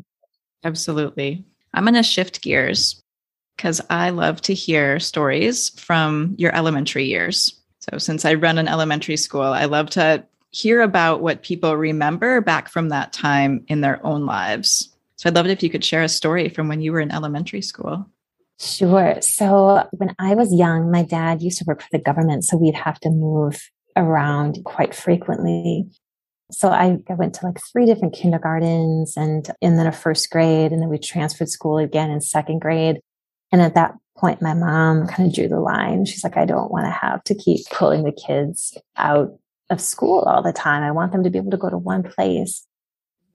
Absolutely. 0.65 1.45
I'm 1.75 1.85
going 1.85 1.95
to 1.95 2.03
shift 2.03 2.43
gears 2.43 3.02
because 3.57 3.81
I 3.91 4.11
love 4.11 4.41
to 4.43 4.55
hear 4.55 4.99
stories 4.99 5.71
from 5.79 6.35
your 6.39 6.55
elementary 6.55 7.05
years. 7.05 7.59
So, 7.81 7.99
since 7.99 8.25
I 8.25 8.35
run 8.35 8.59
an 8.59 8.69
elementary 8.69 9.17
school, 9.17 9.43
I 9.43 9.65
love 9.65 9.91
to 9.91 10.25
hear 10.51 10.83
about 10.83 11.23
what 11.23 11.43
people 11.43 11.77
remember 11.77 12.41
back 12.41 12.69
from 12.69 12.91
that 12.91 13.13
time 13.13 13.65
in 13.69 13.81
their 13.81 14.05
own 14.05 14.27
lives. 14.27 14.89
So, 15.17 15.29
I'd 15.29 15.35
love 15.35 15.47
it 15.47 15.53
if 15.53 15.63
you 15.63 15.71
could 15.71 15.85
share 15.85 16.03
a 16.03 16.09
story 16.09 16.49
from 16.49 16.69
when 16.69 16.81
you 16.81 16.93
were 16.93 17.01
in 17.01 17.11
elementary 17.11 17.63
school. 17.63 18.07
Sure. 18.61 19.21
So, 19.21 19.89
when 19.93 20.15
I 20.19 20.35
was 20.35 20.55
young, 20.55 20.91
my 20.91 21.03
dad 21.03 21.43
used 21.43 21.59
to 21.59 21.65
work 21.67 21.83
for 21.83 21.89
the 21.91 21.99
government. 21.99 22.45
So, 22.45 22.57
we'd 22.57 22.75
have 22.75 23.01
to 23.01 23.11
move 23.11 23.61
around 23.97 24.61
quite 24.65 24.95
frequently. 24.95 25.87
So 26.51 26.69
I, 26.69 26.99
I, 27.09 27.15
went 27.15 27.35
to 27.35 27.47
like 27.47 27.59
three 27.73 27.87
different 27.87 28.15
kindergartens 28.15 29.17
and, 29.17 29.49
and 29.63 29.79
then 29.79 29.87
a 29.87 29.93
first 29.93 30.31
grade. 30.31 30.73
And 30.73 30.83
then 30.83 30.91
we 30.91 30.99
transferred 30.99 31.49
school 31.49 31.79
again 31.79 32.11
in 32.11 32.21
second 32.21 32.61
grade. 32.61 33.01
And 33.53 33.61
at 33.61 33.75
that 33.75 33.95
point, 34.17 34.43
my 34.43 34.55
mom 34.55 35.07
kind 35.07 35.29
of 35.29 35.35
drew 35.35 35.49
the 35.49 35.61
line. 35.61 36.07
She's 36.07 36.25
like, 36.25 36.37
I 36.37 36.45
don't 36.45 36.73
want 36.73 36.87
to 36.87 36.91
have 36.91 37.23
to 37.25 37.35
keep 37.35 37.67
pulling 37.71 38.05
the 38.05 38.13
kids 38.13 38.77
out 38.97 39.39
of 39.71 39.81
school 39.81 40.21
all 40.21 40.43
the 40.43 40.53
time. 40.53 40.83
I 40.83 40.91
want 40.91 41.13
them 41.13 41.23
to 41.23 41.31
be 41.31 41.39
able 41.39 41.51
to 41.51 41.57
go 41.57 41.71
to 41.71 41.79
one 41.79 42.03
place. 42.03 42.67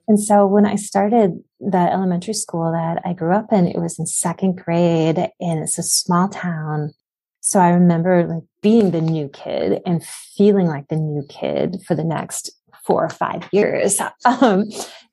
And 0.08 0.20
so 0.20 0.48
when 0.48 0.66
I 0.66 0.76
started 0.76 1.44
the 1.60 1.78
elementary 1.78 2.34
school 2.34 2.72
that 2.72 3.02
I 3.06 3.14
grew 3.14 3.36
up 3.36 3.52
in, 3.52 3.68
it 3.68 3.78
was 3.78 4.00
in 4.00 4.06
second 4.06 4.58
grade 4.64 5.18
and 5.18 5.60
it's 5.60 5.78
a 5.78 5.84
small 5.84 6.30
town. 6.30 6.94
So 7.42 7.60
I 7.60 7.70
remember 7.70 8.26
like 8.26 8.44
being 8.62 8.92
the 8.92 9.02
new 9.02 9.28
kid 9.30 9.82
and 9.86 10.04
feeling 10.04 10.68
like 10.68 10.88
the 10.88 10.96
new 10.96 11.24
kid 11.28 11.78
for 11.86 11.96
the 11.96 12.04
next 12.04 12.52
four 12.86 13.04
or 13.04 13.10
five 13.10 13.48
years. 13.52 14.00
Um, 14.26 14.66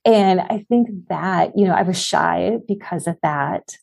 and 0.04 0.40
I 0.40 0.66
think 0.68 0.88
that, 1.08 1.56
you 1.56 1.66
know, 1.66 1.72
I 1.72 1.82
was 1.82 2.00
shy 2.00 2.58
because 2.68 3.06
of 3.06 3.16
that 3.22 3.76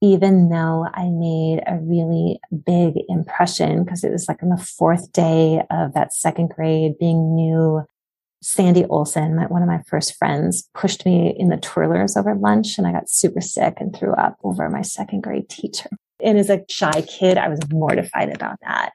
even 0.00 0.48
though 0.48 0.86
I 0.94 1.10
made 1.10 1.62
a 1.66 1.78
really 1.78 2.40
big 2.64 2.94
impression 3.08 3.84
because 3.84 4.02
it 4.02 4.10
was 4.10 4.28
like 4.28 4.42
on 4.42 4.48
the 4.48 4.56
fourth 4.56 5.12
day 5.12 5.62
of 5.70 5.92
that 5.94 6.14
second 6.14 6.50
grade 6.50 6.98
being 6.98 7.34
new. 7.34 7.82
Sandy 8.42 8.86
Olson, 8.86 9.36
my, 9.36 9.46
one 9.48 9.60
of 9.60 9.68
my 9.68 9.82
first 9.86 10.16
friends, 10.16 10.66
pushed 10.74 11.04
me 11.04 11.36
in 11.38 11.50
the 11.50 11.58
twirlers 11.58 12.16
over 12.16 12.34
lunch 12.34 12.78
and 12.78 12.86
I 12.86 12.92
got 12.92 13.10
super 13.10 13.42
sick 13.42 13.74
and 13.80 13.94
threw 13.94 14.14
up 14.14 14.38
over 14.42 14.70
my 14.70 14.80
second 14.80 15.20
grade 15.20 15.50
teacher. 15.50 15.90
And 16.24 16.38
as 16.38 16.48
a 16.48 16.64
shy 16.70 17.02
kid, 17.02 17.36
I 17.36 17.48
was 17.48 17.60
mortified 17.70 18.34
about 18.34 18.56
that. 18.62 18.92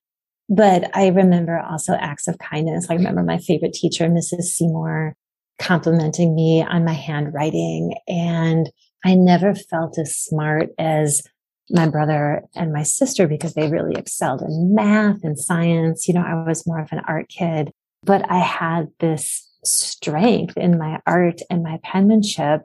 But 0.49 0.95
I 0.95 1.09
remember 1.09 1.59
also 1.59 1.93
acts 1.93 2.27
of 2.27 2.39
kindness. 2.39 2.87
I 2.89 2.95
remember 2.95 3.21
my 3.21 3.37
favorite 3.37 3.73
teacher, 3.73 4.07
Mrs. 4.07 4.43
Seymour, 4.43 5.15
complimenting 5.59 6.35
me 6.35 6.63
on 6.63 6.83
my 6.83 6.93
handwriting 6.93 7.95
and 8.07 8.71
I 9.05 9.13
never 9.13 9.53
felt 9.53 9.99
as 9.99 10.15
smart 10.15 10.69
as 10.79 11.21
my 11.69 11.87
brother 11.87 12.43
and 12.55 12.73
my 12.73 12.81
sister 12.81 13.27
because 13.27 13.53
they 13.53 13.69
really 13.69 13.95
excelled 13.95 14.41
in 14.41 14.73
math 14.73 15.23
and 15.23 15.37
science. 15.37 16.07
You 16.07 16.15
know, 16.15 16.23
I 16.25 16.43
was 16.47 16.65
more 16.65 16.79
of 16.79 16.91
an 16.91 17.01
art 17.07 17.29
kid, 17.29 17.71
but 18.03 18.29
I 18.29 18.39
had 18.39 18.87
this 18.99 19.47
strength 19.63 20.57
in 20.57 20.79
my 20.79 20.99
art 21.05 21.41
and 21.51 21.61
my 21.61 21.79
penmanship. 21.83 22.61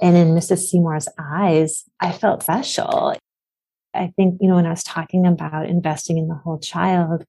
And 0.00 0.16
in 0.16 0.28
Mrs. 0.28 0.58
Seymour's 0.58 1.08
eyes, 1.18 1.84
I 2.00 2.12
felt 2.12 2.42
special. 2.42 3.16
I 3.94 4.12
think, 4.14 4.38
you 4.40 4.48
know, 4.48 4.56
when 4.56 4.66
I 4.66 4.70
was 4.70 4.84
talking 4.84 5.26
about 5.26 5.68
investing 5.68 6.18
in 6.18 6.28
the 6.28 6.34
whole 6.34 6.58
child, 6.58 7.24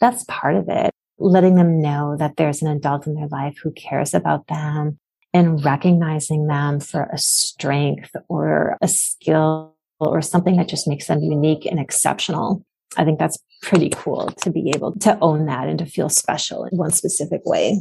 that's 0.00 0.24
part 0.24 0.54
of 0.54 0.68
it. 0.68 0.92
Letting 1.18 1.56
them 1.56 1.82
know 1.82 2.16
that 2.18 2.36
there's 2.36 2.62
an 2.62 2.68
adult 2.68 3.06
in 3.06 3.14
their 3.14 3.28
life 3.28 3.56
who 3.62 3.72
cares 3.72 4.14
about 4.14 4.46
them, 4.46 4.98
and 5.34 5.62
recognizing 5.64 6.46
them 6.46 6.78
for 6.80 7.08
a 7.12 7.18
strength 7.18 8.14
or 8.28 8.78
a 8.80 8.88
skill 8.88 9.74
or 9.98 10.22
something 10.22 10.56
that 10.56 10.68
just 10.68 10.88
makes 10.88 11.08
them 11.08 11.20
unique 11.20 11.66
and 11.66 11.80
exceptional. 11.80 12.64
I 12.96 13.04
think 13.04 13.18
that's 13.18 13.38
pretty 13.60 13.90
cool 13.90 14.28
to 14.42 14.50
be 14.50 14.70
able 14.74 14.92
to 15.00 15.18
own 15.20 15.46
that 15.46 15.68
and 15.68 15.78
to 15.80 15.86
feel 15.86 16.08
special 16.08 16.64
in 16.64 16.78
one 16.78 16.92
specific 16.92 17.44
way. 17.44 17.80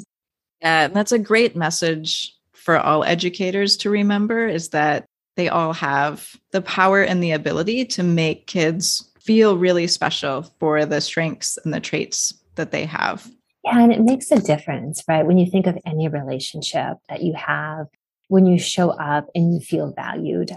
Yeah, 0.61 0.87
that's 0.87 1.11
a 1.11 1.19
great 1.19 1.55
message 1.55 2.33
for 2.53 2.79
all 2.79 3.03
educators 3.03 3.77
to 3.77 3.89
remember 3.89 4.47
is 4.47 4.69
that 4.69 5.05
they 5.35 5.49
all 5.49 5.73
have 5.73 6.35
the 6.51 6.61
power 6.61 7.03
and 7.03 7.21
the 7.21 7.31
ability 7.31 7.85
to 7.85 8.03
make 8.03 8.47
kids 8.47 9.11
feel 9.19 9.57
really 9.57 9.87
special 9.87 10.43
for 10.59 10.85
the 10.85 11.01
strengths 11.01 11.57
and 11.63 11.73
the 11.73 11.79
traits 11.79 12.33
that 12.55 12.71
they 12.71 12.85
have. 12.85 13.29
Yeah, 13.63 13.79
and 13.79 13.93
it 13.93 14.01
makes 14.01 14.29
a 14.31 14.41
difference, 14.41 15.03
right? 15.07 15.25
When 15.25 15.37
you 15.37 15.49
think 15.49 15.67
of 15.67 15.77
any 15.85 16.09
relationship 16.09 16.97
that 17.07 17.21
you 17.21 17.33
have, 17.33 17.87
when 18.27 18.45
you 18.45 18.59
show 18.59 18.89
up 18.89 19.27
and 19.33 19.53
you 19.53 19.59
feel 19.59 19.93
valued, 19.95 20.51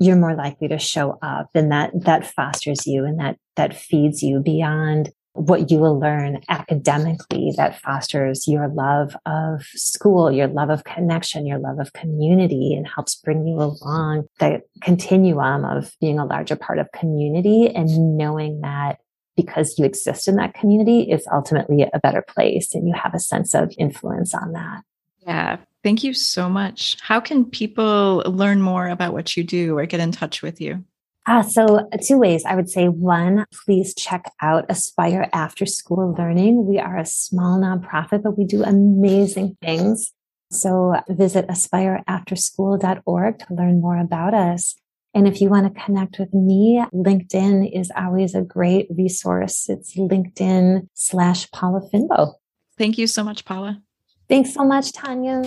you're 0.00 0.16
more 0.16 0.34
likely 0.34 0.66
to 0.68 0.78
show 0.78 1.18
up 1.22 1.50
and 1.54 1.70
that 1.70 1.90
that 1.94 2.26
fosters 2.26 2.86
you 2.86 3.04
and 3.04 3.20
that 3.20 3.36
that 3.56 3.76
feeds 3.76 4.22
you 4.22 4.40
beyond 4.40 5.10
what 5.34 5.70
you 5.70 5.78
will 5.78 5.98
learn 5.98 6.40
academically 6.48 7.52
that 7.56 7.80
fosters 7.80 8.48
your 8.48 8.66
love 8.68 9.16
of 9.26 9.62
school, 9.74 10.30
your 10.30 10.48
love 10.48 10.70
of 10.70 10.82
connection, 10.84 11.46
your 11.46 11.58
love 11.58 11.78
of 11.78 11.92
community 11.92 12.74
and 12.74 12.88
helps 12.88 13.14
bring 13.14 13.46
you 13.46 13.56
along 13.56 14.24
the 14.40 14.60
continuum 14.82 15.64
of 15.64 15.92
being 16.00 16.18
a 16.18 16.24
larger 16.24 16.56
part 16.56 16.78
of 16.78 16.90
community 16.92 17.68
and 17.68 18.16
knowing 18.16 18.60
that 18.62 18.98
because 19.42 19.78
you 19.78 19.84
exist 19.84 20.28
in 20.28 20.36
that 20.36 20.54
community 20.54 21.10
is 21.10 21.26
ultimately 21.32 21.86
a 21.92 21.98
better 21.98 22.22
place 22.22 22.74
and 22.74 22.86
you 22.86 22.94
have 22.94 23.14
a 23.14 23.20
sense 23.20 23.54
of 23.54 23.72
influence 23.78 24.34
on 24.34 24.52
that. 24.52 24.82
Yeah. 25.26 25.58
Thank 25.82 26.04
you 26.04 26.12
so 26.12 26.48
much. 26.48 26.96
How 27.00 27.20
can 27.20 27.44
people 27.44 28.22
learn 28.26 28.60
more 28.60 28.88
about 28.88 29.14
what 29.14 29.36
you 29.36 29.44
do 29.44 29.78
or 29.78 29.86
get 29.86 30.00
in 30.00 30.12
touch 30.12 30.42
with 30.42 30.60
you? 30.60 30.84
Ah, 31.26 31.42
so 31.42 31.88
two 32.06 32.18
ways. 32.18 32.44
I 32.44 32.54
would 32.54 32.68
say 32.68 32.88
one, 32.88 33.46
please 33.64 33.94
check 33.94 34.30
out 34.40 34.66
Aspire 34.68 35.28
After 35.32 35.66
School 35.66 36.14
Learning. 36.18 36.66
We 36.66 36.78
are 36.78 36.96
a 36.96 37.06
small 37.06 37.58
nonprofit, 37.58 38.22
but 38.22 38.36
we 38.36 38.44
do 38.44 38.62
amazing 38.64 39.56
things. 39.62 40.12
So 40.50 40.94
visit 41.08 41.46
aspireafterschool.org 41.46 43.38
to 43.38 43.54
learn 43.54 43.80
more 43.80 43.98
about 43.98 44.34
us. 44.34 44.74
And 45.12 45.26
if 45.26 45.40
you 45.40 45.48
want 45.48 45.72
to 45.72 45.80
connect 45.82 46.18
with 46.18 46.32
me, 46.32 46.84
LinkedIn 46.94 47.70
is 47.78 47.90
always 47.96 48.34
a 48.34 48.42
great 48.42 48.86
resource. 48.96 49.68
It's 49.68 49.96
LinkedIn 49.96 50.88
slash 50.94 51.50
Paula 51.50 51.80
Fynboh. 51.92 52.34
Thank 52.78 52.96
you 52.96 53.06
so 53.06 53.24
much, 53.24 53.44
Paula. 53.44 53.82
Thanks 54.28 54.54
so 54.54 54.64
much, 54.64 54.92
Tanya. 54.92 55.42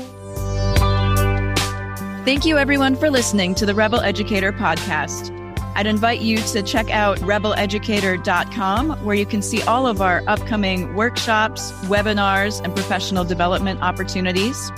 Thank 2.26 2.46
you, 2.46 2.58
everyone, 2.58 2.96
for 2.96 3.10
listening 3.10 3.56
to 3.56 3.66
the 3.66 3.74
Rebel 3.74 4.02
Educator 4.02 4.52
podcast. 4.52 5.32
I'd 5.76 5.88
invite 5.88 6.22
you 6.22 6.38
to 6.38 6.62
check 6.62 6.90
out 6.92 7.18
rebeleducator.com, 7.20 9.04
where 9.04 9.16
you 9.16 9.26
can 9.26 9.42
see 9.42 9.62
all 9.64 9.88
of 9.88 10.02
our 10.02 10.22
upcoming 10.28 10.94
workshops, 10.94 11.72
webinars, 11.84 12.62
and 12.64 12.76
professional 12.76 13.24
development 13.24 13.82
opportunities. 13.82 14.72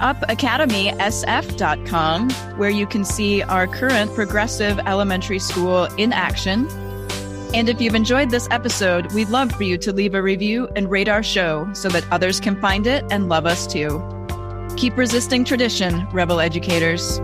UpAcademySF.com, 0.00 2.30
where 2.58 2.70
you 2.70 2.86
can 2.86 3.04
see 3.04 3.42
our 3.42 3.66
current 3.66 4.14
progressive 4.14 4.78
elementary 4.80 5.38
school 5.38 5.84
in 5.96 6.12
action. 6.12 6.68
And 7.54 7.68
if 7.68 7.80
you've 7.80 7.94
enjoyed 7.94 8.30
this 8.30 8.48
episode, 8.50 9.12
we'd 9.12 9.28
love 9.28 9.52
for 9.52 9.62
you 9.62 9.78
to 9.78 9.92
leave 9.92 10.14
a 10.14 10.22
review 10.22 10.68
and 10.76 10.90
rate 10.90 11.08
our 11.08 11.22
show 11.22 11.68
so 11.72 11.88
that 11.90 12.04
others 12.10 12.40
can 12.40 12.60
find 12.60 12.86
it 12.86 13.04
and 13.10 13.28
love 13.28 13.46
us 13.46 13.66
too. 13.66 14.02
Keep 14.76 14.96
resisting 14.96 15.44
tradition, 15.44 16.06
Rebel 16.10 16.40
Educators. 16.40 17.20